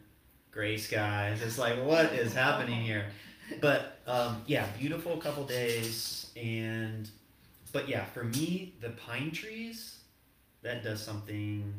gray 0.50 0.76
skies 0.76 1.40
it's 1.42 1.56
like 1.56 1.82
what 1.82 2.12
is 2.12 2.34
happening 2.34 2.82
here? 2.82 3.06
But 3.60 4.00
um, 4.06 4.42
yeah 4.46 4.66
beautiful 4.78 5.16
couple 5.16 5.44
days 5.44 6.30
and 6.36 7.08
but 7.72 7.88
yeah 7.88 8.04
for 8.04 8.24
me 8.24 8.74
the 8.80 8.90
pine 8.90 9.30
trees 9.30 10.00
that 10.62 10.82
does 10.82 11.02
something 11.02 11.72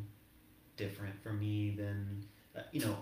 different 0.77 1.21
for 1.21 1.33
me 1.33 1.71
than 1.77 2.23
uh, 2.55 2.61
you 2.71 2.79
know 2.81 2.95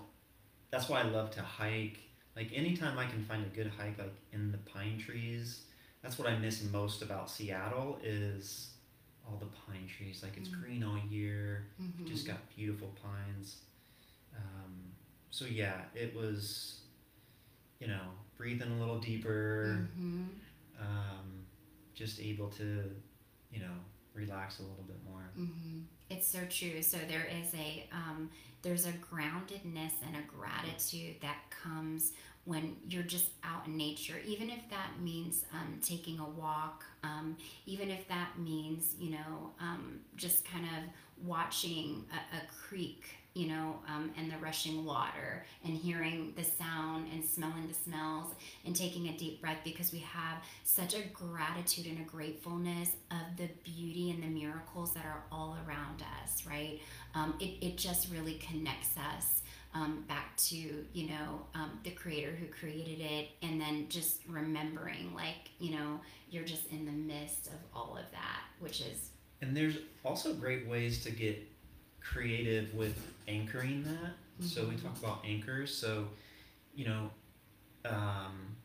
that's 0.72 0.90
why 0.90 1.00
i 1.02 1.04
love 1.04 1.30
to 1.32 1.42
hike 1.42 2.00
like 2.36 2.50
anytime 2.54 2.98
i 2.98 3.06
can 3.06 3.24
find 3.24 3.46
a 3.46 3.50
good 3.50 3.72
hike 3.78 3.98
like 3.98 4.14
in 4.34 4.52
the 4.52 4.58
pine 4.60 4.98
trees 4.98 5.62
that's 6.02 6.18
what 6.18 6.28
i 6.28 6.38
miss 6.38 6.64
most 6.72 7.02
about 7.02 7.30
seattle 7.30 8.00
is 8.04 8.72
all 9.28 9.38
the 9.38 9.46
pine 9.66 9.88
trees 9.88 10.22
like 10.24 10.38
it's 10.38 10.50
Mm. 10.50 10.62
green 10.62 10.84
all 10.84 11.00
year 11.10 11.66
you. 12.00 12.06
just 12.06 12.26
got 12.28 12.38
beautiful 12.56 12.94
pines 13.02 13.58
um, 14.36 14.74
so 15.30 15.46
yeah 15.46 15.82
it 15.94 16.16
was 16.16 16.82
you 17.80 17.88
know 17.88 18.02
breathing 18.38 18.72
a 18.72 18.80
little 18.80 19.00
deeper 19.00 19.88
hmm 19.96 20.24
um, 20.80 21.46
just 21.94 22.20
able 22.20 22.50
to 22.50 22.84
you 23.52 23.60
know 23.60 23.76
relax 24.16 24.60
a 24.60 24.64
little 24.64 24.86
bit 24.88 24.98
more. 25.10 25.30
Mm-hmm. 25.38 25.82
It's 26.10 26.28
so 26.28 26.40
true. 26.50 26.82
So 26.82 26.98
there 27.08 27.28
is 27.42 27.54
a 27.54 27.88
um, 27.92 28.30
there's 28.62 28.86
a 28.86 28.92
groundedness 28.92 29.92
and 30.06 30.16
a 30.16 30.24
gratitude 30.28 31.18
that 31.22 31.38
comes 31.50 32.14
when 32.46 32.76
you're 32.88 33.04
just 33.04 33.30
out 33.44 33.66
in 33.66 33.76
nature, 33.76 34.16
even 34.26 34.50
if 34.50 34.70
that 34.70 34.92
means 35.02 35.46
um, 35.52 35.80
taking 35.84 36.20
a 36.20 36.30
walk, 36.30 36.86
um, 37.04 37.36
even 37.66 37.90
if 37.90 38.08
that 38.08 38.40
means 38.40 38.96
you 39.00 39.12
know 39.12 39.52
um, 39.60 40.00
just 40.16 40.46
kind 40.46 40.66
of 40.66 41.28
watching 41.28 42.06
a, 42.12 42.38
a 42.38 42.42
creek 42.48 43.04
you 43.36 43.50
know, 43.50 43.76
um, 43.88 44.12
and 44.18 44.32
the 44.32 44.38
rushing 44.38 44.86
water 44.86 45.46
and 45.66 45.76
hearing 45.76 46.34
the 46.38 46.44
sound 46.44 47.06
and 47.14 47.24
smelling 47.24 47.68
the 47.68 47.74
smells 47.74 48.34
and 48.66 48.74
taking 48.74 49.10
a 49.10 49.18
deep 49.18 49.42
breath 49.42 49.58
because 49.64 49.92
we 49.92 50.00
have 50.00 50.38
such 50.64 50.96
a 50.96 51.02
gratitude 51.14 51.86
and 51.86 52.00
a 52.00 52.10
gratefulness 52.10 52.92
of 53.12 53.38
the 53.38 53.50
beauty 53.64 54.10
and 54.10 54.24
the 54.24 54.28
miracles 54.28 54.94
that 54.94 55.06
are 55.06 55.22
all 55.34 55.58
around 55.68 56.02
us, 56.24 56.48
right? 56.48 56.80
Um, 57.14 57.36
it, 57.42 57.58
it 57.62 57.78
just 57.78 58.10
really 58.12 58.36
connects 58.36 58.96
us. 58.98 59.42
Um, 59.74 60.06
back 60.08 60.38
to 60.38 60.56
you 60.56 61.10
know 61.10 61.42
um, 61.54 61.82
the 61.84 61.90
creator 61.90 62.32
who 62.32 62.46
created 62.46 63.02
it 63.02 63.28
and 63.42 63.60
then 63.60 63.88
just 63.90 64.22
remembering 64.26 65.14
like 65.14 65.50
you 65.60 65.72
know 65.72 66.00
you're 66.30 66.46
just 66.46 66.68
in 66.72 66.86
the 66.86 66.94
midst 66.94 67.48
of 67.48 67.56
all 67.74 67.98
of 67.98 68.10
that 68.12 68.44
which 68.62 68.80
is 68.80 69.10
and 69.42 69.56
there's 69.56 69.80
also 70.06 70.34
great 70.34 70.66
ways 70.66 71.04
to 71.04 71.12
get 71.12 71.46
creative 72.12 72.74
with 72.74 72.98
anchoring 73.28 73.84
that. 73.84 73.92
Mm-hmm. 73.92 74.46
So 74.46 74.66
we 74.66 74.76
talk 74.76 74.98
about 74.98 75.24
anchors. 75.26 75.74
So, 75.74 76.08
you 76.76 76.86
know, 76.86 77.10
um, 77.86 78.56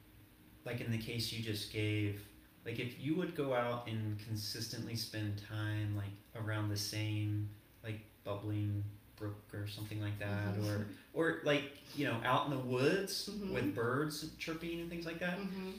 like 0.64 0.80
in 0.80 0.90
the 0.90 0.98
case 0.98 1.32
you 1.32 1.42
just 1.42 1.72
gave, 1.72 2.22
like 2.64 2.78
if 2.78 3.00
you 3.00 3.14
would 3.16 3.34
go 3.34 3.54
out 3.54 3.88
and 3.88 4.18
consistently 4.26 4.96
spend 4.96 5.40
time 5.48 5.96
like 5.96 6.44
around 6.44 6.68
the 6.68 6.76
same 6.76 7.48
like 7.82 8.00
bubbling 8.24 8.84
brook 9.16 9.36
or 9.52 9.66
something 9.66 10.00
like 10.00 10.18
that, 10.18 10.54
mm-hmm. 10.54 10.68
or 10.68 10.86
or 11.12 11.40
like 11.44 11.78
you 11.96 12.06
know 12.06 12.16
out 12.24 12.46
in 12.46 12.50
the 12.50 12.58
woods 12.58 13.30
mm-hmm. 13.30 13.54
with 13.54 13.74
birds 13.74 14.28
chirping 14.38 14.80
and 14.80 14.90
things 14.90 15.06
like 15.06 15.20
that. 15.20 15.38
Mm-hmm. 15.38 15.70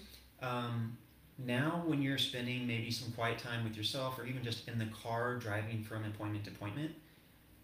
Um, 0.45 0.97
now 1.38 1.84
when 1.86 2.02
you're 2.02 2.17
spending 2.17 2.67
maybe 2.67 2.91
some 2.91 3.12
quiet 3.12 3.39
time 3.39 3.63
with 3.63 3.76
yourself 3.76 4.19
or 4.19 4.26
even 4.26 4.43
just 4.43 4.67
in 4.67 4.78
the 4.78 4.86
car 4.86 5.36
driving 5.38 5.84
from 5.84 6.04
appointment 6.06 6.45
to 6.45 6.52
appointment 6.52 6.91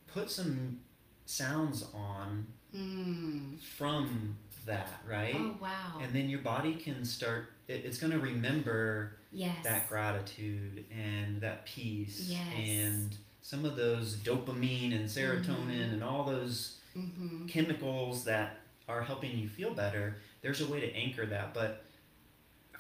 put 0.07 0.29
some 0.29 0.79
sounds 1.25 1.85
on 1.93 2.47
mm. 2.75 3.59
from 3.59 4.37
that, 4.65 5.01
right? 5.07 5.35
Oh 5.35 5.55
wow! 5.61 5.99
And 6.01 6.13
then 6.13 6.29
your 6.29 6.39
body 6.39 6.75
can 6.75 7.05
start. 7.05 7.45
It, 7.67 7.83
it's 7.85 7.97
going 7.97 8.13
to 8.13 8.19
remember 8.19 9.17
yes. 9.31 9.55
that 9.63 9.89
gratitude 9.89 10.85
and 10.91 11.41
that 11.41 11.65
peace 11.65 12.27
yes. 12.29 12.47
and 12.57 13.17
some 13.41 13.65
of 13.65 13.75
those 13.75 14.15
dopamine 14.17 14.93
and 14.93 15.05
serotonin 15.05 15.45
mm-hmm. 15.45 15.93
and 15.93 16.03
all 16.03 16.23
those 16.23 16.79
mm-hmm. 16.97 17.45
chemicals 17.47 18.25
that 18.25 18.59
are 18.87 19.01
helping 19.01 19.37
you 19.37 19.47
feel 19.49 19.73
better. 19.73 20.17
There's 20.41 20.61
a 20.61 20.67
way 20.67 20.79
to 20.81 20.93
anchor 20.95 21.25
that, 21.25 21.53
but 21.53 21.83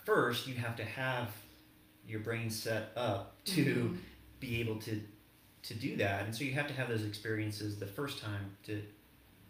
first 0.05 0.47
you 0.47 0.55
have 0.55 0.75
to 0.77 0.85
have 0.85 1.31
your 2.07 2.21
brain 2.21 2.49
set 2.49 2.91
up 2.95 3.43
to 3.45 3.63
mm-hmm. 3.63 3.95
be 4.39 4.59
able 4.61 4.77
to 4.81 5.01
to 5.67 5.73
do 5.73 5.97
that. 5.97 6.25
And 6.25 6.35
so 6.35 6.43
you 6.43 6.53
have 6.53 6.67
to 6.67 6.73
have 6.73 6.87
those 6.87 7.03
experiences 7.03 7.77
the 7.77 7.87
first 7.87 8.21
time 8.21 8.57
to 8.63 8.81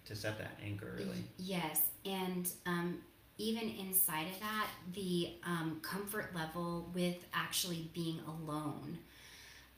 to 0.06 0.16
set 0.16 0.38
that 0.38 0.58
anchor 0.64 0.96
really 0.98 1.24
yes. 1.38 1.82
And 2.06 2.50
um, 2.66 3.00
even 3.38 3.70
inside 3.70 4.28
of 4.28 4.40
that 4.40 4.68
the 4.94 5.34
um, 5.46 5.80
comfort 5.82 6.34
level 6.34 6.90
with 6.94 7.18
actually 7.34 7.90
being 7.94 8.20
alone 8.28 9.00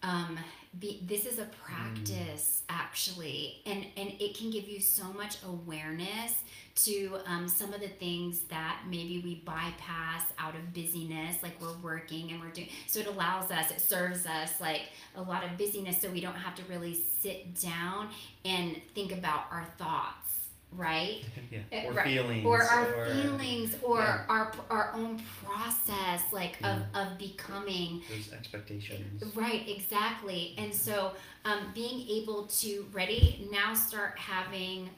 um, 0.04 0.38
be, 0.80 1.02
this 1.08 1.26
is 1.26 1.40
a 1.40 1.46
practice 1.46 2.62
mm. 2.62 2.76
actually 2.76 3.62
and 3.66 3.86
and 3.98 4.14
it 4.20 4.38
can 4.38 4.52
give 4.52 4.68
you 4.68 4.80
so 4.80 5.04
much 5.14 5.38
awareness 5.44 6.36
to 6.76 7.18
um, 7.26 7.48
some 7.48 7.74
of 7.74 7.82
the 7.82 7.88
things 7.88 8.42
that 8.42 8.82
maybe 8.88 9.20
we 9.24 9.36
bypass 9.46 10.24
out 10.38 10.54
of 10.54 10.74
busyness 10.74 11.42
like 11.42 11.60
we're 11.60 11.78
working 11.82 12.32
and 12.32 12.40
we're 12.40 12.52
doing 12.52 12.70
so 12.86 13.00
it 13.00 13.08
allows 13.08 13.50
us 13.50 13.72
it 13.72 13.82
serves 13.82 14.28
us 14.28 14.62
like 14.62 14.84
a 15.16 15.22
lot 15.22 15.44
of 15.44 15.58
busyness 15.58 16.00
so 16.00 16.10
we 16.12 16.22
don't 16.22 16.36
have 16.36 16.54
to 16.54 16.62
really 16.70 16.94
sit 17.20 17.60
down 17.60 18.10
and 18.46 18.80
think 18.94 19.12
about 19.12 19.46
our 19.52 19.66
thoughts 19.80 20.29
right? 20.78 21.24
yeah. 21.52 21.60
Uh, 21.72 21.88
or 21.88 21.94
right. 21.94 22.06
feelings. 22.06 22.46
Or 22.46 22.62
our 22.64 22.94
or, 22.94 23.06
feelings 23.14 23.76
or 23.82 24.00
yeah. 24.00 24.22
our 24.30 24.52
our 24.70 24.92
own 24.96 25.22
process 25.44 26.22
like 26.32 26.58
yeah. 26.62 26.80
of, 26.96 27.12
of 27.12 27.18
becoming 27.18 28.02
those 28.10 28.32
expectations. 28.34 29.36
Right, 29.36 29.68
exactly. 29.68 30.56
And 30.58 30.74
so 30.74 31.14
um, 31.46 31.72
being 31.74 32.08
able 32.10 32.44
to 32.60 32.86
ready 32.92 33.48
now 33.52 33.74
start 33.74 34.18
having 34.18 34.90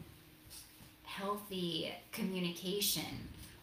healthy 1.04 1.94
communication 2.12 3.04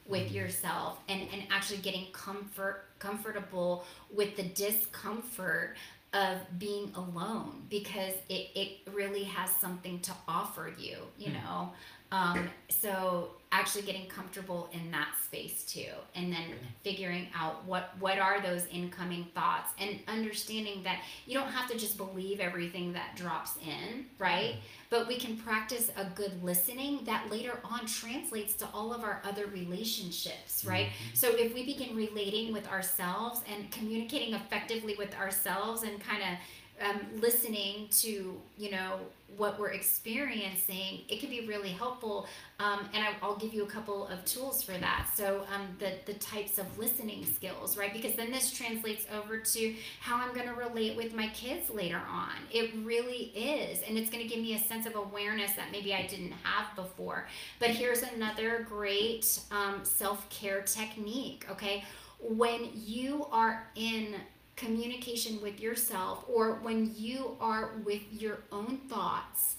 with 0.06 0.26
mm-hmm. 0.26 0.36
yourself 0.36 0.98
and, 1.08 1.22
and 1.32 1.42
actually 1.50 1.78
getting 1.78 2.06
comfort 2.12 2.84
comfortable 2.98 3.84
with 4.12 4.36
the 4.36 4.42
discomfort 4.42 5.76
of 6.14 6.38
being 6.58 6.90
alone 6.96 7.62
because 7.68 8.14
it, 8.28 8.48
it 8.54 8.70
really 8.92 9.24
has 9.24 9.50
something 9.50 10.00
to 10.00 10.12
offer 10.26 10.72
you 10.78 10.96
you 11.18 11.28
mm. 11.28 11.34
know 11.34 11.70
um, 12.10 12.48
so 12.68 13.30
actually 13.50 13.82
getting 13.82 14.06
comfortable 14.06 14.68
in 14.72 14.90
that 14.90 15.08
space 15.24 15.64
too, 15.64 15.90
and 16.14 16.32
then 16.32 16.44
figuring 16.82 17.28
out 17.34 17.64
what 17.64 17.90
what 17.98 18.18
are 18.18 18.40
those 18.40 18.66
incoming 18.66 19.26
thoughts, 19.34 19.72
and 19.78 19.98
understanding 20.08 20.82
that 20.82 21.00
you 21.26 21.34
don't 21.34 21.48
have 21.48 21.70
to 21.70 21.78
just 21.78 21.96
believe 21.96 22.40
everything 22.40 22.92
that 22.92 23.16
drops 23.16 23.56
in, 23.56 24.06
right? 24.18 24.52
Mm-hmm. 24.52 24.60
But 24.90 25.08
we 25.08 25.16
can 25.16 25.36
practice 25.36 25.90
a 25.96 26.04
good 26.14 26.42
listening 26.42 27.04
that 27.04 27.30
later 27.30 27.60
on 27.62 27.86
translates 27.86 28.54
to 28.54 28.68
all 28.72 28.92
of 28.92 29.02
our 29.02 29.20
other 29.24 29.46
relationships, 29.46 30.64
right? 30.64 30.86
Mm-hmm. 30.86 31.14
So 31.14 31.28
if 31.28 31.54
we 31.54 31.64
begin 31.64 31.94
relating 31.94 32.52
with 32.52 32.66
ourselves 32.68 33.42
and 33.52 33.70
communicating 33.70 34.34
effectively 34.34 34.94
with 34.96 35.14
ourselves 35.14 35.82
and 35.82 36.00
kind 36.00 36.22
of 36.22 36.38
um, 36.80 37.00
listening 37.20 37.88
to 37.90 38.40
you 38.56 38.70
know 38.70 38.98
what 39.36 39.58
we're 39.58 39.70
experiencing 39.70 41.02
it 41.08 41.20
can 41.20 41.28
be 41.28 41.46
really 41.46 41.68
helpful 41.68 42.26
um, 42.60 42.88
and 42.92 43.04
I, 43.04 43.24
will 43.24 43.36
give 43.36 43.54
you 43.54 43.62
a 43.62 43.68
couple 43.68 44.08
of 44.08 44.24
tools 44.24 44.64
for 44.64 44.72
that. 44.72 45.08
So 45.14 45.44
um, 45.54 45.68
the, 45.78 45.92
the 46.06 46.18
types 46.18 46.58
of 46.58 46.78
listening 46.78 47.24
skills 47.24 47.76
right? 47.76 47.92
Because 47.92 48.14
then 48.14 48.30
this 48.30 48.50
translates 48.50 49.06
over 49.14 49.38
to 49.38 49.74
how 50.00 50.16
i'm 50.16 50.34
going 50.34 50.46
to 50.48 50.54
relate 50.54 50.96
with 50.96 51.14
my 51.14 51.28
kids 51.28 51.70
later 51.70 52.00
on. 52.08 52.34
It 52.50 52.72
really 52.82 53.32
is 53.34 53.82
and 53.86 53.98
it's 53.98 54.10
going 54.10 54.22
to 54.22 54.28
give 54.28 54.42
me 54.42 54.54
a 54.54 54.58
sense 54.58 54.86
of 54.86 54.96
awareness 54.96 55.52
that 55.52 55.70
maybe 55.70 55.94
i 55.94 56.06
didn't 56.06 56.32
have 56.42 56.74
before. 56.74 57.26
But 57.58 57.70
here's 57.70 58.02
another 58.02 58.66
great 58.68 59.40
um, 59.50 59.84
self-care 59.84 60.62
technique 60.62 61.46
okay? 61.50 61.84
When 62.20 62.70
you 62.74 63.26
are 63.30 63.68
in 63.76 64.16
communication 64.58 65.40
with 65.40 65.60
yourself 65.60 66.24
or 66.28 66.54
when 66.54 66.92
you 66.96 67.36
are 67.40 67.70
with 67.84 68.02
your 68.10 68.38
own 68.50 68.78
thoughts 68.88 69.56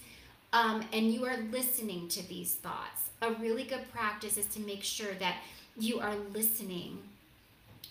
um, 0.52 0.84
and 0.92 1.14
you 1.14 1.26
are 1.26 1.38
listening 1.52 2.08
to 2.10 2.28
these 2.28 2.56
thoughts, 2.56 3.10
a 3.22 3.32
really 3.34 3.64
good 3.64 3.90
practice 3.92 4.38
is 4.38 4.46
to 4.48 4.60
make 4.60 4.84
sure 4.84 5.14
that 5.20 5.38
you 5.78 6.00
are 6.00 6.16
listening 6.34 7.00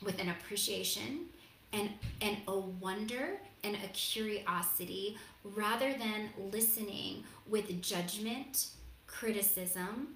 with 0.03 0.21
an 0.21 0.29
appreciation 0.29 1.27
and, 1.73 1.91
and 2.21 2.37
a 2.47 2.59
wonder 2.59 3.39
and 3.65 3.77
a 3.77 3.89
curiosity 3.89 5.17
rather 5.45 5.93
than 5.93 6.29
listening 6.53 7.25
with 7.49 7.81
judgment, 7.81 8.69
criticism. 9.07 10.09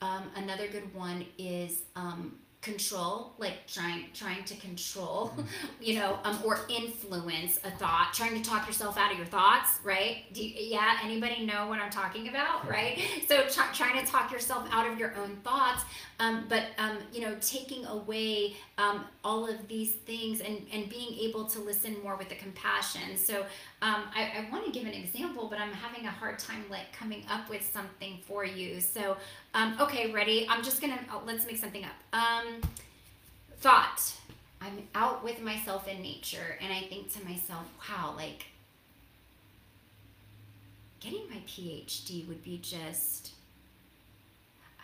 Um, 0.00 0.24
another 0.36 0.68
good 0.68 0.94
one 0.94 1.24
is 1.38 1.82
um, 1.96 2.34
control 2.60 3.32
like 3.38 3.54
trying 3.68 4.06
trying 4.12 4.42
to 4.42 4.54
control 4.56 5.28
mm-hmm. 5.28 5.42
you 5.80 5.94
know 5.94 6.18
um, 6.24 6.36
or 6.44 6.58
influence 6.68 7.58
a 7.58 7.70
thought 7.70 8.10
trying 8.12 8.34
to 8.34 8.48
talk 8.48 8.66
yourself 8.66 8.98
out 8.98 9.12
of 9.12 9.16
your 9.16 9.26
thoughts 9.26 9.78
right 9.84 10.24
you, 10.34 10.50
yeah 10.56 10.98
anybody 11.04 11.46
know 11.46 11.68
what 11.68 11.78
i'm 11.78 11.90
talking 11.90 12.26
about 12.28 12.68
right 12.68 13.00
so 13.28 13.42
try, 13.46 13.64
trying 13.72 14.04
to 14.04 14.10
talk 14.10 14.32
yourself 14.32 14.68
out 14.72 14.90
of 14.90 14.98
your 14.98 15.14
own 15.16 15.36
thoughts 15.44 15.84
um, 16.20 16.46
but 16.48 16.64
um, 16.78 16.98
you 17.12 17.20
know 17.20 17.36
taking 17.40 17.86
away 17.86 18.56
um, 18.76 19.04
all 19.22 19.48
of 19.48 19.68
these 19.68 19.92
things 19.92 20.40
and 20.40 20.60
and 20.72 20.88
being 20.88 21.16
able 21.20 21.44
to 21.44 21.60
listen 21.60 21.96
more 22.02 22.16
with 22.16 22.28
the 22.28 22.34
compassion 22.34 23.16
so 23.16 23.46
um, 23.80 24.02
I, 24.12 24.32
I 24.38 24.50
want 24.50 24.64
to 24.66 24.72
give 24.72 24.88
an 24.88 24.92
example, 24.92 25.46
but 25.48 25.60
I'm 25.60 25.72
having 25.72 26.06
a 26.06 26.10
hard 26.10 26.40
time 26.40 26.64
like 26.68 26.92
coming 26.92 27.24
up 27.30 27.48
with 27.48 27.62
something 27.72 28.18
for 28.26 28.44
you. 28.44 28.80
So, 28.80 29.16
um, 29.54 29.76
okay, 29.80 30.12
ready? 30.12 30.46
I'm 30.48 30.62
just 30.62 30.80
gonna 30.80 30.98
oh, 31.12 31.22
let's 31.26 31.46
make 31.46 31.56
something 31.56 31.84
up. 31.84 31.92
Um, 32.12 32.60
thought. 33.58 34.14
I'm 34.60 34.88
out 34.94 35.22
with 35.22 35.40
myself 35.40 35.86
in 35.86 36.02
nature, 36.02 36.58
and 36.60 36.72
I 36.72 36.80
think 36.88 37.12
to 37.12 37.24
myself, 37.24 37.64
wow, 37.88 38.14
like 38.16 38.46
getting 41.00 41.22
my 41.30 41.40
PhD 41.46 42.26
would 42.26 42.42
be 42.42 42.58
just. 42.58 43.32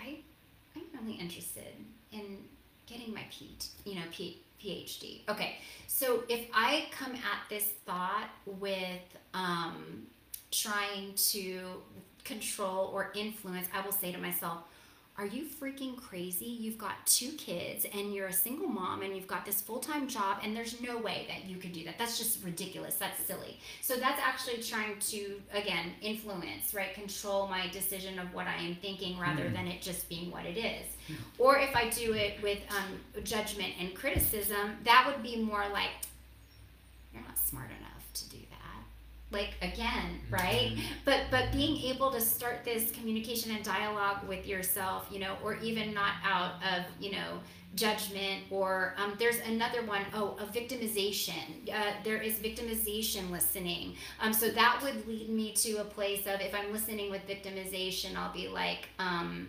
I, 0.00 0.18
I'm 0.76 0.82
really 1.00 1.18
interested 1.18 1.74
in 2.12 2.38
getting 2.86 3.12
my 3.12 3.22
P, 3.30 3.50
you 3.84 3.96
know, 3.96 4.02
P, 4.12 4.38
PhD. 4.62 5.20
Okay, 5.28 5.56
so 5.88 6.22
if 6.28 6.46
I 6.52 6.86
come 6.90 7.14
at 7.14 7.48
this 7.48 7.64
thought 7.86 8.28
with 8.46 9.02
um, 9.32 10.06
trying 10.50 11.14
to 11.14 11.60
control 12.24 12.90
or 12.92 13.12
influence, 13.14 13.68
I 13.74 13.80
will 13.84 13.92
say 13.92 14.12
to 14.12 14.18
myself, 14.18 14.58
are 15.16 15.26
you 15.26 15.44
freaking 15.44 15.96
crazy? 15.96 16.46
You've 16.46 16.76
got 16.76 17.06
two 17.06 17.30
kids 17.38 17.86
and 17.94 18.12
you're 18.12 18.26
a 18.26 18.32
single 18.32 18.66
mom 18.66 19.02
and 19.02 19.14
you've 19.14 19.28
got 19.28 19.46
this 19.46 19.60
full 19.60 19.78
time 19.78 20.08
job, 20.08 20.38
and 20.42 20.56
there's 20.56 20.80
no 20.80 20.98
way 20.98 21.26
that 21.28 21.48
you 21.48 21.56
could 21.56 21.72
do 21.72 21.84
that. 21.84 21.98
That's 21.98 22.18
just 22.18 22.42
ridiculous. 22.42 22.96
That's 22.96 23.22
silly. 23.22 23.60
So, 23.80 23.94
that's 23.94 24.20
actually 24.20 24.60
trying 24.60 24.98
to, 24.98 25.40
again, 25.52 25.92
influence, 26.02 26.74
right? 26.74 26.92
Control 26.94 27.46
my 27.46 27.68
decision 27.68 28.18
of 28.18 28.34
what 28.34 28.48
I 28.48 28.56
am 28.56 28.74
thinking 28.74 29.16
rather 29.20 29.44
Mhm. 29.44 29.52
than 29.52 29.68
it 29.68 29.80
just 29.82 30.08
being 30.08 30.32
what 30.32 30.46
it 30.46 30.56
is. 30.58 30.86
Or 31.38 31.58
if 31.58 31.76
I 31.76 31.90
do 31.90 32.12
it 32.14 32.42
with 32.42 32.58
um, 32.76 33.22
judgment 33.22 33.74
and 33.78 33.94
criticism, 33.94 34.78
that 34.82 35.04
would 35.06 35.22
be 35.22 35.36
more 35.36 35.64
like, 35.72 35.90
you're 37.12 37.22
not 37.22 37.38
smart 37.38 37.70
enough 37.70 38.02
to 38.14 38.28
do. 38.30 38.38
Like, 39.34 39.54
again, 39.62 40.08
right? 40.30 40.72
Mhm. 40.76 40.82
but 41.04 41.20
but 41.30 41.44
being 41.52 41.76
able 41.92 42.10
to 42.12 42.20
start 42.20 42.64
this 42.64 42.90
communication 42.92 43.50
and 43.54 43.62
dialogue 43.64 44.20
with 44.28 44.46
yourself 44.46 45.00
you 45.12 45.18
know 45.18 45.34
or 45.44 45.56
even 45.68 45.86
not 46.00 46.14
out 46.24 46.52
of 46.72 46.80
you 47.04 47.10
know 47.16 47.30
judgment 47.74 48.38
or 48.52 48.94
um, 48.98 49.14
there's 49.18 49.40
another 49.40 49.82
one. 49.94 50.04
Oh 50.14 50.36
a 50.40 50.46
victimization. 50.60 51.68
Uh, 51.78 51.92
there 52.04 52.18
is 52.28 52.34
victimization 52.38 53.30
listening. 53.30 53.96
Um, 54.20 54.32
so 54.32 54.46
that 54.50 54.80
would 54.82 54.98
lead 55.08 55.28
me 55.28 55.52
to 55.64 55.70
a 55.80 55.84
place 55.84 56.24
of 56.32 56.40
if 56.40 56.54
i'm 56.54 56.72
listening 56.72 57.10
with 57.10 57.22
victimization 57.34 58.10
i'll 58.16 58.32
be 58.32 58.46
like 58.48 58.88
um, 59.00 59.48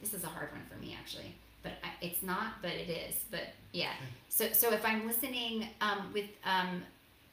this 0.00 0.14
is 0.14 0.24
a 0.24 0.28
hard 0.28 0.50
one 0.52 0.62
for 0.70 0.78
me 0.84 0.96
actually. 1.00 1.34
But 1.62 1.72
I, 1.84 1.88
it's 2.06 2.22
not 2.22 2.62
but 2.62 2.72
it 2.72 2.88
is. 2.88 3.16
But 3.30 3.46
yeah. 3.72 3.92
So 4.28 4.44
so 4.52 4.72
if 4.72 4.82
i'm 4.84 5.06
listening 5.06 5.54
um, 5.86 6.00
with 6.14 6.30
um, 6.44 6.82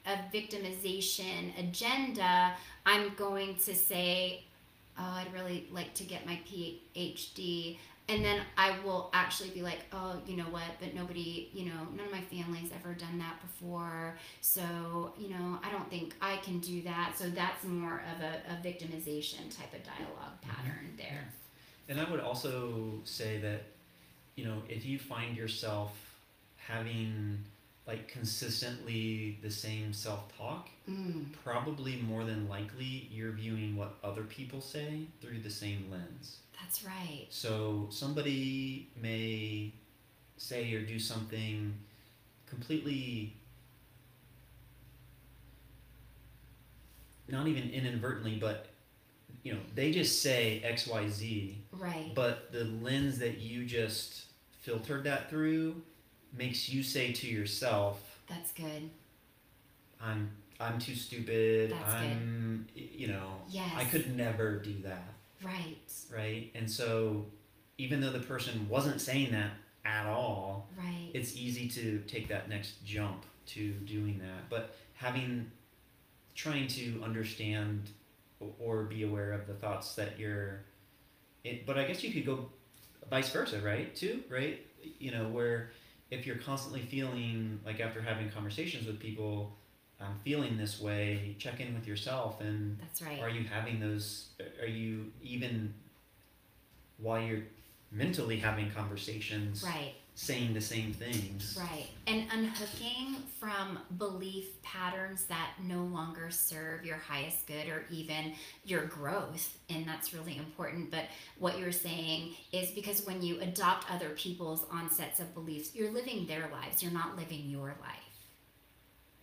a 0.05 0.35
victimization 0.35 1.57
agenda 1.57 2.53
I'm 2.85 3.13
going 3.15 3.55
to 3.65 3.73
say, 3.73 4.43
oh, 4.97 5.03
I'd 5.03 5.33
really 5.33 5.67
like 5.71 5.93
to 5.95 6.03
get 6.03 6.25
my 6.25 6.39
PhD. 6.47 7.77
And 8.07 8.23
then 8.23 8.41
I 8.55 8.75
will 8.85 9.09
actually 9.13 9.49
be 9.49 9.63
like, 9.63 9.79
oh, 9.91 10.21
you 10.27 10.37
know 10.37 10.43
what? 10.43 10.63
But 10.79 10.93
nobody, 10.93 11.49
you 11.51 11.65
know, 11.65 11.87
none 11.95 12.05
of 12.05 12.11
my 12.11 12.21
family's 12.21 12.69
ever 12.71 12.93
done 12.93 13.17
that 13.17 13.41
before. 13.41 14.15
So, 14.41 15.13
you 15.17 15.29
know, 15.29 15.57
I 15.63 15.71
don't 15.71 15.89
think 15.89 16.13
I 16.21 16.37
can 16.37 16.59
do 16.59 16.83
that. 16.83 17.13
So 17.17 17.29
that's 17.29 17.63
more 17.63 18.03
of 18.15 18.21
a, 18.23 18.53
a 18.53 18.63
victimization 18.63 19.55
type 19.57 19.73
of 19.73 19.83
dialogue 19.83 20.39
mm-hmm. 20.41 20.51
pattern 20.51 20.93
there. 20.97 21.25
And 21.89 21.99
I 21.99 22.09
would 22.09 22.19
also 22.19 22.99
say 23.05 23.39
that, 23.39 23.63
you 24.35 24.45
know, 24.45 24.61
if 24.69 24.85
you 24.85 24.99
find 24.99 25.35
yourself 25.35 25.91
having 26.57 27.39
like 27.87 28.07
consistently 28.07 29.37
the 29.41 29.51
same 29.51 29.93
self 29.93 30.35
talk, 30.37 30.69
Mm, 30.89 31.25
probably 31.43 31.95
more 31.97 32.23
than 32.25 32.47
likely 32.47 33.07
you're 33.11 33.31
viewing 33.31 33.75
what 33.75 33.95
other 34.03 34.23
people 34.23 34.61
say 34.61 35.07
through 35.21 35.39
the 35.39 35.49
same 35.49 35.89
lens. 35.91 36.37
that's 36.59 36.83
right. 36.83 37.25
So 37.29 37.87
somebody 37.91 38.89
may 39.01 39.71
say 40.37 40.73
or 40.73 40.81
do 40.85 40.99
something 40.99 41.73
completely 42.47 43.35
not 47.27 47.47
even 47.47 47.69
inadvertently, 47.71 48.35
but 48.39 48.67
you 49.43 49.53
know, 49.53 49.59
they 49.73 49.91
just 49.91 50.21
say 50.21 50.61
XYZ, 50.65 51.55
Right. 51.71 52.11
but 52.15 52.51
the 52.51 52.63
lens 52.65 53.19
that 53.19 53.39
you 53.39 53.65
just 53.65 54.25
filtered 54.61 55.03
that 55.05 55.29
through 55.29 55.81
makes 56.37 56.69
you 56.69 56.83
say 56.83 57.11
to 57.13 57.27
yourself, 57.27 58.01
That's 58.27 58.51
good. 58.51 58.89
I'm 60.01 60.31
I'm 60.59 60.79
too 60.79 60.95
stupid. 60.95 61.71
That's. 61.71 61.93
I'm 61.93 62.67
you 62.75 63.07
know, 63.07 63.33
Yes. 63.49 63.71
I 63.75 63.83
could 63.85 64.15
never 64.15 64.57
do 64.59 64.73
that, 64.83 65.13
Right. 65.43 65.77
right? 66.13 66.51
And 66.55 66.69
so 66.69 67.25
even 67.77 67.99
though 68.01 68.11
the 68.11 68.19
person 68.19 68.67
wasn't 68.69 69.01
saying 69.01 69.31
that 69.31 69.51
at 69.83 70.05
all, 70.07 70.69
Right. 70.77 71.09
it's 71.13 71.35
easy 71.35 71.67
to 71.69 71.99
take 72.07 72.27
that 72.29 72.49
next 72.49 72.83
jump 72.85 73.25
to 73.47 73.71
doing 73.73 74.19
that. 74.19 74.49
But 74.49 74.75
having 74.95 75.51
trying 76.35 76.67
to 76.67 77.01
understand 77.03 77.89
or 78.59 78.83
be 78.83 79.03
aware 79.03 79.31
of 79.33 79.47
the 79.47 79.53
thoughts 79.53 79.95
that 79.95 80.19
you're 80.19 80.61
it, 81.43 81.65
but 81.65 81.77
I 81.77 81.85
guess 81.85 82.03
you 82.03 82.11
could 82.11 82.25
go 82.25 82.49
vice 83.09 83.29
versa, 83.29 83.61
right? 83.61 83.95
Too, 83.95 84.23
right? 84.29 84.65
You 84.99 85.11
know, 85.11 85.27
where 85.29 85.71
if 86.11 86.25
you're 86.25 86.37
constantly 86.37 86.81
feeling 86.81 87.59
like 87.65 87.79
after 87.79 88.01
having 88.01 88.29
conversations 88.29 88.85
with 88.87 88.99
people, 88.99 89.55
I'm 89.99 90.19
feeling 90.23 90.57
this 90.57 90.79
way, 90.79 91.35
check 91.39 91.59
in 91.59 91.73
with 91.73 91.87
yourself 91.87 92.41
and 92.41 92.77
That's 92.79 93.01
right. 93.01 93.19
are 93.21 93.29
you 93.29 93.43
having 93.43 93.79
those 93.79 94.27
are 94.61 94.67
you 94.67 95.11
even 95.23 95.73
while 96.97 97.21
you're 97.21 97.43
mentally 97.91 98.37
having 98.37 98.71
conversations 98.71 99.63
right. 99.63 99.93
Saying 100.15 100.53
the 100.53 100.61
same 100.61 100.93
things 100.93 101.57
Right. 101.59 101.87
And 102.07 102.25
unhooking 102.31 103.17
from 103.37 103.79
belief 103.97 104.61
patterns 104.61 105.25
that 105.25 105.51
no 105.61 105.83
longer 105.83 106.31
serve 106.31 106.85
your 106.85 106.95
highest 106.95 107.45
good 107.47 107.67
or 107.67 107.85
even 107.91 108.33
your 108.63 108.85
growth. 108.85 109.57
And 109.69 109.85
that's 109.85 110.13
really 110.13 110.37
important. 110.37 110.89
But 110.89 111.05
what 111.37 111.59
you're 111.59 111.73
saying 111.73 112.35
is 112.53 112.71
because 112.71 113.05
when 113.05 113.21
you 113.21 113.41
adopt 113.41 113.91
other 113.91 114.09
people's 114.11 114.65
onsets 114.71 115.19
of 115.19 115.33
beliefs, 115.33 115.75
you're 115.75 115.91
living 115.91 116.25
their 116.27 116.49
lives, 116.49 116.81
you're 116.81 116.93
not 116.93 117.17
living 117.17 117.49
your 117.49 117.75
life. 117.81 118.15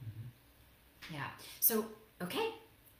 Mm-hmm. 0.04 1.14
Yeah. 1.14 1.28
So, 1.60 1.86
okay, 2.22 2.50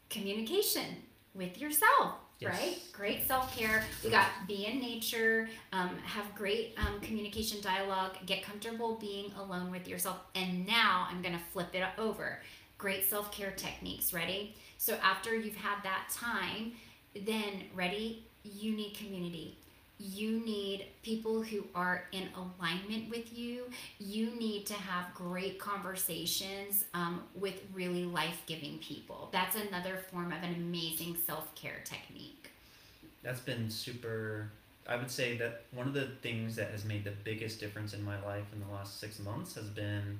communication 0.09 0.96
with 1.35 1.61
yourself. 1.61 2.14
Yes. 2.42 2.59
Right? 2.59 2.78
Great 2.92 3.26
self 3.26 3.57
care. 3.57 3.85
We 4.05 4.11
got 4.11 4.26
be 4.46 4.66
in 4.66 4.81
nature, 4.81 5.48
um, 5.72 5.90
have 6.05 6.35
great 6.35 6.74
um, 6.78 7.00
communication 7.00 7.61
dialogue, 7.61 8.16
get 8.26 8.42
comfortable 8.42 8.96
being 9.00 9.33
alone 9.38 9.70
with 9.70 9.88
yourself. 9.88 10.18
And 10.35 10.66
now 10.66 11.07
I'm 11.11 11.22
going 11.22 11.35
to 11.35 11.44
flip 11.52 11.74
it 11.74 11.85
over. 11.98 12.40
Great 12.78 13.09
self 13.09 13.31
care 13.33 13.52
techniques. 13.52 14.12
Ready? 14.12 14.55
So, 14.78 14.94
after 15.02 15.37
you've 15.37 15.57
had 15.57 15.83
that 15.85 16.09
time, 16.12 16.72
then 17.14 17.64
ready? 17.74 18.24
You 18.42 18.72
need 18.72 18.94
community. 18.94 19.57
You 20.05 20.41
need 20.45 20.87
people 21.05 21.43
who 21.43 21.65
are 21.77 22.05
in 22.11 22.29
alignment 22.35 23.09
with 23.09 23.37
you. 23.38 23.71
You 24.01 24.31
need 24.37 24.67
to 24.67 24.75
have 24.75 25.15
great 25.15 25.61
conversations 25.61 26.85
um, 26.93 27.23
with 27.37 27.61
really 27.73 28.05
life 28.05 28.43
giving 28.47 28.79
people. 28.79 29.29
That's 29.33 29.55
another 29.57 29.99
form 30.11 30.33
of 30.33 30.43
an 30.43 30.55
amazing 30.55 31.17
self 31.27 31.55
care 31.55 31.81
technique. 31.85 32.51
that's 33.23 33.41
been 33.41 33.71
super 33.71 34.51
i 34.88 34.97
would 34.97 35.11
say 35.11 35.37
that 35.37 35.62
one 35.73 35.87
of 35.87 35.95
the 35.95 36.09
things 36.23 36.57
that 36.57 36.71
has 36.71 36.85
made 36.85 37.05
the 37.05 37.12
biggest 37.25 37.61
difference 37.61 37.95
in 37.95 38.03
my 38.05 38.21
life 38.25 38.45
in 38.53 38.61
the 38.61 38.73
last 38.75 38.99
six 39.01 39.19
months 39.21 39.55
has 39.55 39.67
been 39.69 40.19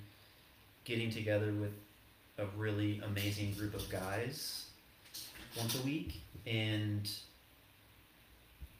getting 0.85 1.11
together 1.11 1.53
with 1.53 1.73
a 2.39 2.47
really 2.57 3.01
amazing 3.05 3.53
group 3.55 3.75
of 3.75 3.89
guys 3.91 4.67
once 5.57 5.79
a 5.79 5.83
week 5.83 6.21
and 6.47 7.11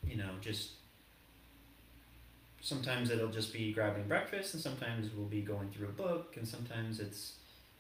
you 0.09 0.17
know 0.17 0.31
just 0.41 0.71
sometimes 2.63 3.11
it'll 3.11 3.29
just 3.29 3.53
be 3.53 3.73
grabbing 3.73 4.05
breakfast 4.05 4.55
and 4.55 4.63
sometimes 4.63 5.11
we'll 5.15 5.27
be 5.27 5.43
going 5.43 5.69
through 5.71 5.89
a 5.89 5.93
book 5.93 6.37
and 6.39 6.47
sometimes 6.47 7.01
it's 7.01 7.35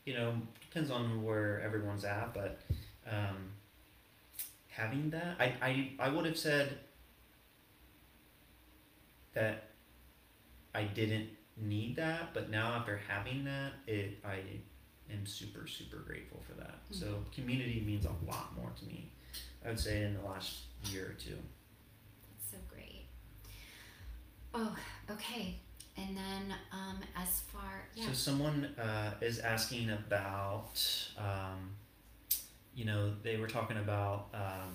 you 0.05 0.13
know 0.13 0.35
depends 0.61 0.91
on 0.91 1.23
where 1.23 1.63
everyone's 1.63 2.05
at 2.05 2.35
but 2.35 2.61
um, 3.09 3.37
having 4.69 5.09
that 5.11 5.37
I, 5.39 5.55
I 5.63 5.91
i 6.01 6.09
would 6.09 6.27
have 6.27 6.37
said 6.37 6.79
that 9.35 9.69
i 10.75 10.83
didn't 10.83 11.29
need 11.57 11.97
that 11.97 12.35
but 12.35 12.51
now 12.51 12.75
after 12.75 13.01
having 13.09 13.45
that 13.45 13.73
it 13.87 14.19
i 14.25 14.39
am 15.13 15.25
super 15.25 15.69
super 15.69 15.99
grateful 15.99 16.43
for 16.47 16.55
that 16.55 16.81
so 16.91 17.19
community 17.33 17.85
means 17.87 18.05
a 18.05 18.31
lot 18.31 18.57
more 18.57 18.73
to 18.81 18.85
me 18.87 19.13
i 19.65 19.69
would 19.69 19.79
say 19.79 20.03
in 20.03 20.15
the 20.15 20.29
last 20.29 20.63
year 20.91 21.11
or 21.11 21.13
two 21.13 21.37
That's 21.37 21.37
so 21.37 21.39
great. 21.39 21.62
Oh, 24.55 24.77
okay. 25.11 25.57
And 25.97 26.17
then 26.17 26.55
um, 26.73 26.99
as 27.17 27.41
far 27.53 27.87
yeah. 27.95 28.07
So 28.07 28.13
someone 28.13 28.65
uh, 28.79 29.15
is 29.21 29.39
asking 29.41 29.91
about, 29.91 30.81
um, 31.19 31.71
you 32.75 32.85
know, 32.85 33.13
they 33.23 33.37
were 33.37 33.47
talking 33.47 33.77
about, 33.79 34.29
um, 34.35 34.73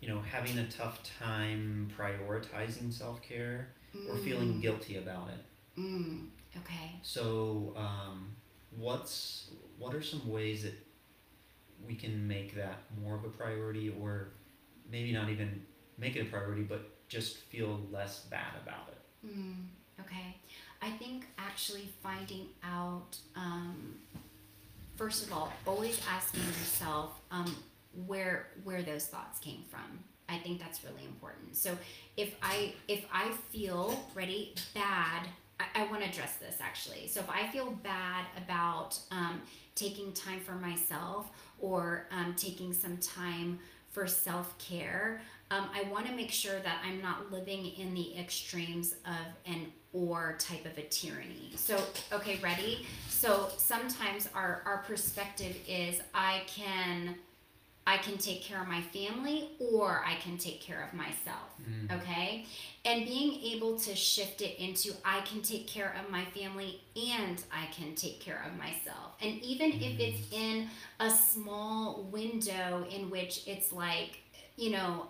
you 0.00 0.08
know, 0.08 0.20
having 0.20 0.58
a 0.58 0.66
tough 0.68 1.00
time 1.20 1.90
prioritizing 1.96 2.92
self 2.92 3.22
care 3.22 3.68
or 4.08 4.16
feeling 4.16 4.54
Mm, 4.54 4.62
guilty 4.62 4.96
about 4.96 5.28
it. 5.30 5.80
Mm, 5.80 6.28
okay. 6.58 6.92
So, 7.02 7.74
um, 7.76 8.36
what's 8.78 9.50
what 9.78 9.94
are 9.94 10.02
some 10.02 10.28
ways 10.30 10.62
that 10.64 10.74
we 11.86 11.94
can 11.94 12.26
make 12.28 12.54
that 12.56 12.78
more 13.02 13.14
of 13.16 13.24
a 13.24 13.28
priority, 13.28 13.92
or 14.00 14.28
maybe 14.90 15.12
not 15.12 15.30
even 15.30 15.64
make 15.98 16.16
it 16.16 16.20
a 16.22 16.24
priority, 16.26 16.62
but 16.62 17.08
just 17.08 17.38
feel 17.38 17.80
less 17.90 18.20
bad 18.26 18.54
about 18.62 18.88
it? 18.88 18.98
Mm, 19.26 19.66
Okay. 20.00 20.36
I 20.82 20.90
think 20.92 21.26
actually 21.38 21.90
finding 22.02 22.46
out, 22.64 23.18
um, 23.36 23.96
first 24.96 25.26
of 25.26 25.32
all, 25.32 25.52
always 25.66 26.00
asking 26.10 26.42
yourself 26.44 27.20
um, 27.30 27.54
where 28.06 28.48
where 28.64 28.82
those 28.82 29.06
thoughts 29.06 29.38
came 29.40 29.62
from. 29.70 29.98
I 30.28 30.38
think 30.38 30.58
that's 30.60 30.84
really 30.84 31.04
important. 31.04 31.56
So 31.56 31.76
if 32.16 32.34
I 32.42 32.72
if 32.88 33.04
I 33.12 33.30
feel 33.50 34.02
ready 34.14 34.54
bad, 34.74 35.26
I, 35.58 35.82
I 35.82 35.86
want 35.90 36.02
to 36.02 36.08
address 36.08 36.36
this 36.36 36.56
actually. 36.60 37.06
So 37.08 37.20
if 37.20 37.28
I 37.28 37.46
feel 37.48 37.72
bad 37.82 38.24
about 38.38 38.98
um, 39.10 39.42
taking 39.74 40.12
time 40.12 40.40
for 40.40 40.52
myself 40.54 41.30
or 41.58 42.06
um, 42.10 42.34
taking 42.36 42.72
some 42.72 42.96
time 42.98 43.58
for 43.90 44.06
self 44.06 44.56
care, 44.58 45.20
um, 45.50 45.68
I 45.74 45.88
want 45.90 46.06
to 46.06 46.12
make 46.12 46.30
sure 46.30 46.58
that 46.60 46.78
I'm 46.86 47.02
not 47.02 47.32
living 47.32 47.66
in 47.76 47.94
the 47.94 48.16
extremes 48.16 48.94
of 49.04 49.26
an 49.46 49.66
or 49.92 50.36
type 50.38 50.64
of 50.66 50.78
a 50.78 50.82
tyranny. 50.82 51.52
So, 51.56 51.82
okay, 52.12 52.38
ready? 52.42 52.86
So 53.08 53.48
sometimes 53.56 54.28
our, 54.34 54.62
our 54.64 54.84
perspective 54.86 55.56
is 55.66 56.00
I 56.14 56.42
can 56.46 57.16
I 57.86 57.96
can 57.96 58.18
take 58.18 58.42
care 58.42 58.60
of 58.60 58.68
my 58.68 58.82
family 58.82 59.48
or 59.58 60.04
I 60.06 60.14
can 60.16 60.38
take 60.38 60.60
care 60.60 60.86
of 60.86 60.96
myself. 60.96 61.48
Mm. 61.68 61.98
Okay? 61.98 62.46
And 62.84 63.04
being 63.04 63.40
able 63.56 63.78
to 63.80 63.96
shift 63.96 64.42
it 64.42 64.62
into 64.62 64.92
I 65.04 65.22
can 65.22 65.42
take 65.42 65.66
care 65.66 65.96
of 66.00 66.10
my 66.10 66.24
family 66.26 66.82
and 66.94 67.42
I 67.50 67.66
can 67.72 67.94
take 67.96 68.20
care 68.20 68.44
of 68.46 68.56
myself. 68.56 69.16
And 69.20 69.42
even 69.42 69.72
mm. 69.72 69.94
if 69.94 69.98
it's 69.98 70.28
mm. 70.28 70.38
in 70.38 70.68
a 71.00 71.10
small 71.10 72.04
window 72.12 72.86
in 72.90 73.10
which 73.10 73.48
it's 73.48 73.72
like, 73.72 74.20
you 74.56 74.70
know, 74.70 75.06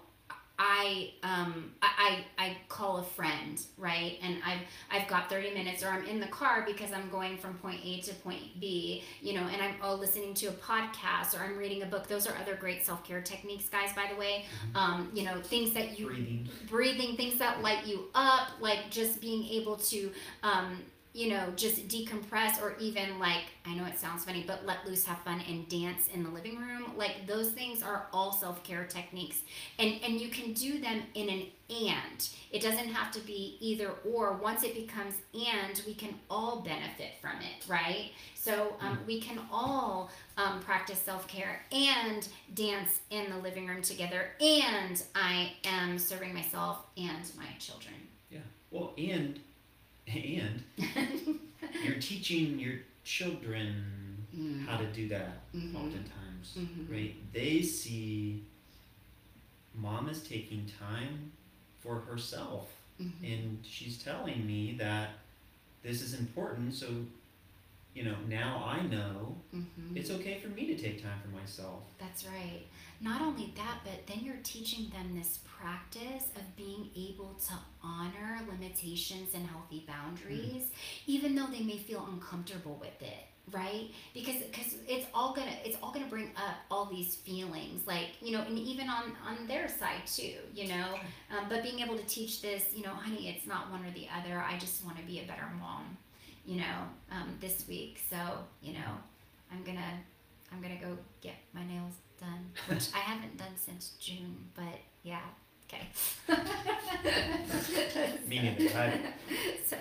I 0.62 1.12
um 1.22 1.72
I, 1.80 2.24
I 2.36 2.56
call 2.68 2.98
a 2.98 3.02
friend 3.02 3.58
right? 3.78 4.18
And 4.22 4.36
I've 4.44 4.60
I've 4.90 5.08
got 5.08 5.30
30 5.30 5.54
minutes 5.54 5.82
or 5.82 5.88
I'm 5.88 6.04
in 6.04 6.20
the 6.20 6.26
car 6.26 6.64
because 6.66 6.92
I'm 6.92 7.08
going 7.08 7.38
from 7.38 7.54
point 7.54 7.80
A 7.82 8.00
to 8.02 8.14
point 8.16 8.60
B 8.60 9.02
you 9.22 9.32
know 9.32 9.48
and 9.50 9.62
I'm 9.62 9.74
oh, 9.82 9.94
listening 9.94 10.34
to 10.34 10.46
a 10.48 10.52
podcast 10.52 11.34
or 11.34 11.42
I'm 11.42 11.56
reading 11.56 11.82
a 11.82 11.86
book. 11.86 12.08
Those 12.08 12.26
are 12.26 12.34
other 12.36 12.56
great 12.56 12.84
self-care 12.84 13.22
techniques 13.22 13.70
guys 13.70 13.94
by 13.94 14.06
the 14.12 14.20
way. 14.20 14.44
Mm-hmm. 14.66 14.76
um, 14.76 15.10
you 15.14 15.24
know 15.24 15.40
things 15.40 15.72
that 15.72 15.98
you 15.98 16.08
breathing. 16.08 16.48
Breathing 16.68 17.16
things 17.16 17.38
that 17.38 17.62
light 17.62 17.86
you 17.86 18.08
up 18.14 18.50
like 18.60 18.90
just 18.90 19.22
being 19.22 19.44
able 19.46 19.76
to 19.76 20.12
um, 20.42 20.82
you 21.12 21.28
know, 21.28 21.52
just 21.56 21.88
decompress 21.88 22.62
or 22.62 22.76
even 22.78 23.18
like, 23.18 23.42
I 23.66 23.74
know 23.74 23.84
it 23.84 23.98
sounds 23.98 24.24
funny, 24.24 24.44
but 24.46 24.64
let 24.64 24.86
loose, 24.86 25.04
have 25.06 25.18
fun, 25.18 25.42
and 25.48 25.68
dance 25.68 26.08
in 26.14 26.22
the 26.22 26.30
living 26.30 26.56
room. 26.56 26.92
Like 26.96 27.26
those 27.26 27.50
things 27.50 27.82
are 27.82 28.06
all 28.12 28.32
self 28.32 28.62
care 28.62 28.84
techniques. 28.84 29.38
And, 29.78 30.00
and 30.04 30.20
you 30.20 30.28
can 30.28 30.52
do 30.52 30.78
them 30.78 31.02
in 31.14 31.28
an 31.28 31.42
and. 31.68 32.28
It 32.52 32.62
doesn't 32.62 32.88
have 32.88 33.12
to 33.12 33.20
be 33.20 33.56
either 33.60 33.90
or. 34.08 34.34
Once 34.34 34.62
it 34.62 34.74
becomes 34.74 35.14
and, 35.34 35.82
we 35.86 35.94
can 35.94 36.14
all 36.28 36.60
benefit 36.60 37.12
from 37.20 37.36
it, 37.40 37.68
right? 37.68 38.10
So 38.34 38.74
um, 38.80 38.98
we 39.06 39.20
can 39.20 39.38
all 39.52 40.10
um, 40.36 40.60
practice 40.60 40.98
self 40.98 41.26
care 41.26 41.62
and 41.72 42.26
dance 42.54 43.00
in 43.10 43.30
the 43.30 43.38
living 43.38 43.66
room 43.66 43.82
together. 43.82 44.30
And 44.40 45.02
I 45.14 45.52
am 45.64 45.98
serving 45.98 46.32
myself 46.32 46.86
and 46.96 47.30
my 47.36 47.48
children. 47.58 47.94
Yeah. 48.30 48.40
Well, 48.70 48.94
and 48.96 49.40
and 50.06 50.62
you're 51.84 52.00
teaching 52.00 52.58
your 52.58 52.74
children 53.04 54.26
mm. 54.36 54.66
how 54.66 54.76
to 54.76 54.86
do 54.86 55.08
that 55.08 55.52
mm-hmm. 55.54 55.76
oftentimes 55.76 56.56
mm-hmm. 56.58 56.92
right 56.92 57.14
they 57.32 57.62
see 57.62 58.44
mom 59.74 60.08
is 60.08 60.22
taking 60.22 60.70
time 60.78 61.32
for 61.80 62.00
herself 62.00 62.68
mm-hmm. 63.00 63.24
and 63.24 63.58
she's 63.62 64.02
telling 64.02 64.46
me 64.46 64.76
that 64.78 65.10
this 65.82 66.02
is 66.02 66.14
important 66.14 66.74
so 66.74 66.86
you 67.94 68.04
know 68.04 68.14
now 68.28 68.64
i 68.66 68.80
know 68.86 69.36
mm-hmm. 69.54 69.96
it's 69.96 70.10
okay 70.10 70.38
for 70.38 70.48
me 70.48 70.66
to 70.66 70.76
take 70.76 71.02
time 71.02 71.18
for 71.22 71.28
myself. 71.36 71.82
That's 71.98 72.24
right. 72.26 72.62
Not 73.00 73.22
only 73.22 73.52
that, 73.56 73.78
but 73.82 74.06
then 74.06 74.24
you're 74.24 74.36
teaching 74.42 74.90
them 74.90 75.16
this 75.16 75.40
practice 75.58 76.26
of 76.36 76.56
being 76.56 76.90
able 76.96 77.34
to 77.48 77.54
honor 77.82 78.40
limitations 78.50 79.34
and 79.34 79.46
healthy 79.46 79.86
boundaries, 79.86 80.64
mm. 80.64 80.72
even 81.06 81.34
though 81.34 81.46
they 81.46 81.60
may 81.60 81.78
feel 81.78 82.06
uncomfortable 82.12 82.78
with 82.80 83.00
it 83.00 83.26
right? 83.52 83.90
Because 84.14 84.42
because 84.42 84.76
it's 84.86 85.06
all 85.12 85.34
gonna 85.34 85.50
it's 85.64 85.76
all 85.82 85.92
gonna 85.92 86.06
bring 86.06 86.30
up 86.36 86.56
all 86.70 86.84
these 86.84 87.16
feelings 87.16 87.84
like 87.84 88.10
you 88.22 88.30
know 88.30 88.42
and 88.42 88.56
even 88.56 88.88
on 88.88 89.12
on 89.26 89.48
their 89.48 89.66
side 89.66 90.06
too 90.06 90.34
you 90.54 90.68
know? 90.68 90.94
Um, 91.30 91.46
but 91.48 91.64
being 91.64 91.80
able 91.80 91.96
to 91.96 92.04
teach 92.04 92.42
this 92.42 92.66
you 92.72 92.84
know 92.84 92.90
honey 92.90 93.28
it's 93.28 93.48
not 93.48 93.70
one 93.72 93.84
or 93.84 93.90
the 93.90 94.06
other. 94.16 94.38
I 94.38 94.56
just 94.58 94.84
want 94.84 94.98
to 94.98 95.02
be 95.02 95.18
a 95.18 95.24
better 95.24 95.48
mom 95.58 95.96
you 96.44 96.56
know 96.56 96.88
um, 97.10 97.36
this 97.40 97.64
week 97.68 98.00
so 98.08 98.16
you 98.62 98.72
know 98.72 98.90
i'm 99.52 99.62
gonna 99.64 100.00
i'm 100.52 100.60
gonna 100.60 100.80
go 100.80 100.96
get 101.20 101.34
my 101.52 101.64
nails 101.66 101.94
done, 102.20 102.52
which 102.68 102.88
I 102.94 102.98
haven't 102.98 103.36
done 103.36 103.56
since 103.56 103.94
June, 103.98 104.36
but 104.54 104.78
yeah, 105.02 105.20
okay. 105.66 105.88
Me 108.28 108.38
neither. 108.38 108.78
I, 108.78 109.00
so. 109.66 109.76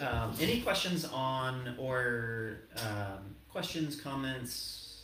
Um, 0.00 0.34
any 0.40 0.62
questions 0.62 1.04
on 1.04 1.74
or 1.78 2.60
um, 2.78 3.36
questions, 3.50 4.00
comments, 4.00 5.02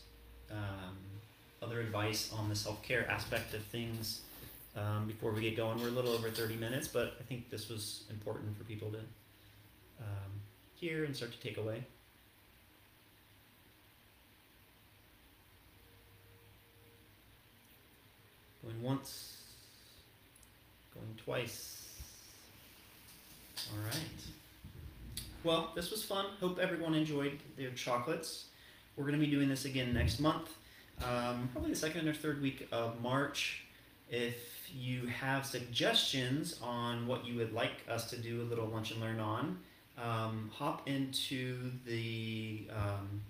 um, 0.51 0.97
other 1.63 1.81
advice 1.81 2.33
on 2.33 2.49
the 2.49 2.57
self 2.57 2.83
care 2.83 3.07
aspect 3.11 3.53
of 3.53 3.63
things 3.65 4.23
um, 4.77 5.07
before 5.07 5.33
we 5.33 5.43
get 5.43 5.55
going? 5.57 5.79
We're 5.81 5.89
a 5.89 5.93
little 5.93 6.13
over 6.13 6.31
30 6.31 6.57
minutes, 6.57 6.89
but 6.89 7.17
I 7.21 7.25
think 7.25 7.51
this 7.51 7.69
was 7.69 8.05
important 8.11 8.57
for 8.57 8.65
people 8.65 8.91
to 8.93 9.01
um, 10.01 10.31
hear 10.75 11.05
and 11.05 11.15
start 11.15 11.33
to 11.33 11.41
take 11.41 11.59
away. 11.59 11.85
Going 18.63 18.83
once. 18.83 19.39
Going 20.95 21.15
twice. 21.25 21.89
All 23.73 23.85
right. 23.85 23.95
Well, 25.43 25.73
this 25.75 25.91
was 25.91 26.03
fun. 26.03 26.27
Hope 26.41 26.59
everyone 26.59 26.95
enjoyed 26.95 27.39
their 27.57 27.71
chocolates. 27.71 28.47
We're 28.97 29.05
going 29.05 29.19
to 29.19 29.25
be 29.25 29.31
doing 29.31 29.49
this 29.49 29.65
again 29.65 29.95
next 29.95 30.21
month, 30.21 30.51
um, 31.03 31.49
probably 31.53 31.71
the 31.71 31.77
second 31.77 32.07
or 32.07 32.13
third 32.13 32.43
week 32.43 32.69
of 32.71 33.01
March. 33.01 33.65
If 34.11 34.69
you 34.75 35.07
have 35.07 35.47
suggestions 35.47 36.59
on 36.63 37.07
what 37.07 37.25
you 37.25 37.37
would 37.37 37.55
like 37.55 37.73
us 37.89 38.11
to 38.11 38.17
do 38.17 38.43
a 38.43 38.45
little 38.45 38.67
lunch 38.67 38.91
and 38.91 39.01
learn 39.01 39.21
on, 39.21 39.59
um, 40.03 40.51
hop 40.55 40.89
into 40.89 41.71
the 41.87 42.63
um, 42.75 43.21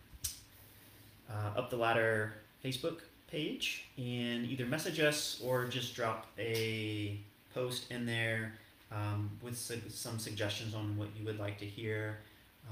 uh, 1.30 1.58
Up 1.58 1.70
the 1.70 1.76
Ladder 1.76 2.34
Facebook 2.64 3.00
page 3.30 3.84
and 3.96 4.46
either 4.46 4.66
message 4.66 5.00
us 5.00 5.40
or 5.44 5.66
just 5.66 5.94
drop 5.94 6.26
a 6.38 7.18
post 7.54 7.90
in 7.90 8.06
there 8.06 8.54
um, 8.92 9.30
with 9.42 9.56
su- 9.56 9.80
some 9.88 10.18
suggestions 10.18 10.74
on 10.74 10.96
what 10.96 11.08
you 11.18 11.24
would 11.24 11.38
like 11.38 11.58
to 11.58 11.64
hear. 11.64 12.18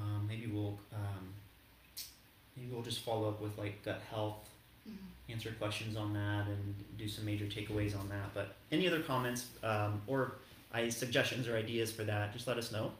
Um, 0.00 0.26
maybe 0.28 0.46
we'll 0.46 0.78
um, 0.94 1.28
maybe 2.56 2.70
we'll 2.72 2.82
just 2.82 3.00
follow 3.00 3.28
up 3.28 3.40
with 3.40 3.56
like 3.58 3.82
gut 3.84 4.02
health, 4.10 4.48
mm-hmm. 4.88 5.32
answer 5.32 5.50
questions 5.58 5.96
on 5.96 6.12
that, 6.12 6.46
and 6.46 6.74
do 6.96 7.08
some 7.08 7.24
major 7.24 7.46
takeaways 7.46 7.98
on 7.98 8.08
that. 8.08 8.34
But 8.34 8.54
any 8.70 8.86
other 8.86 9.00
comments 9.00 9.46
um, 9.62 10.02
or 10.06 10.34
I 10.72 10.88
suggestions 10.88 11.48
or 11.48 11.56
ideas 11.56 11.90
for 11.92 12.04
that, 12.04 12.32
just 12.32 12.46
let 12.46 12.58
us 12.58 12.72
know. 12.72 12.92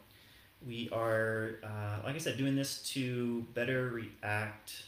We 0.66 0.88
are, 0.92 1.56
uh, 1.62 1.98
like 2.04 2.14
I 2.14 2.18
said, 2.18 2.36
doing 2.36 2.56
this 2.56 2.82
to 2.94 3.46
better 3.54 3.88
react. 3.88 4.82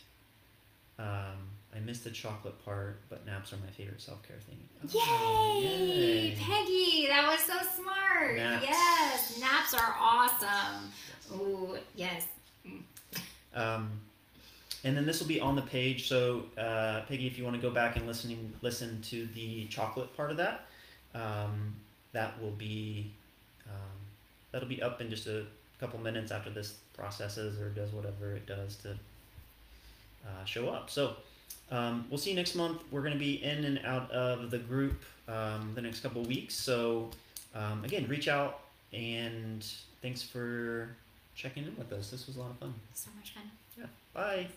Um, 0.98 1.38
I 1.74 1.78
missed 1.78 2.04
the 2.04 2.10
chocolate 2.10 2.62
part, 2.64 3.00
but 3.08 3.24
naps 3.24 3.52
are 3.52 3.56
my 3.56 3.70
favorite 3.70 4.00
self 4.00 4.22
care 4.26 4.36
thing. 4.38 4.58
Oh, 4.94 5.60
yay! 5.62 6.30
yay! 6.30 6.36
Peggy, 6.36 7.06
that 7.08 7.26
was 7.26 7.40
so 7.40 7.54
smart. 7.80 8.36
Naps. 8.36 8.66
Yes, 8.66 9.40
naps 9.40 9.74
are 9.74 9.96
awesome. 9.98 10.90
Yes. 11.30 11.40
Ooh, 11.40 11.78
yes. 11.94 12.26
Um, 13.54 13.90
and 14.84 14.96
then 14.96 15.06
this 15.06 15.20
will 15.20 15.28
be 15.28 15.40
on 15.40 15.56
the 15.56 15.62
page. 15.62 16.08
So, 16.08 16.44
uh, 16.58 17.02
Peggy, 17.08 17.26
if 17.26 17.38
you 17.38 17.44
want 17.44 17.56
to 17.56 17.62
go 17.62 17.70
back 17.70 17.96
and 17.96 18.06
listening, 18.06 18.52
listen 18.62 19.00
to 19.02 19.26
the 19.34 19.66
chocolate 19.66 20.14
part 20.16 20.30
of 20.30 20.36
that, 20.38 20.66
um, 21.14 21.74
that 22.12 22.40
will 22.40 22.52
be 22.52 23.12
um, 23.66 23.98
that'll 24.52 24.68
be 24.68 24.82
up 24.82 25.00
in 25.00 25.10
just 25.10 25.26
a 25.26 25.44
couple 25.80 25.98
minutes 25.98 26.30
after 26.30 26.50
this 26.50 26.74
processes 26.96 27.58
or 27.60 27.70
does 27.70 27.90
whatever 27.92 28.34
it 28.34 28.46
does 28.46 28.76
to 28.76 28.90
uh, 30.26 30.44
show 30.44 30.68
up. 30.68 30.90
So. 30.90 31.16
Um, 31.72 32.06
we'll 32.10 32.18
see 32.18 32.30
you 32.30 32.36
next 32.36 32.56
month. 32.56 32.82
We're 32.90 33.02
going 33.02 33.12
to 33.12 33.18
be 33.18 33.42
in 33.44 33.64
and 33.64 33.80
out 33.84 34.10
of 34.10 34.50
the 34.50 34.58
group 34.58 35.04
um, 35.28 35.70
the 35.76 35.80
next 35.80 36.00
couple 36.00 36.20
weeks. 36.22 36.54
So, 36.54 37.10
um, 37.54 37.84
again, 37.84 38.08
reach 38.08 38.26
out 38.26 38.60
and 38.92 39.64
thanks 40.02 40.22
for 40.22 40.88
checking 41.34 41.64
in 41.64 41.76
with 41.76 41.92
us. 41.92 42.10
This 42.10 42.26
was 42.26 42.36
a 42.36 42.40
lot 42.40 42.50
of 42.50 42.56
fun. 42.58 42.74
So 42.94 43.10
much 43.16 43.34
fun. 43.34 43.44
Yeah. 43.78 43.86
Bye. 44.12 44.48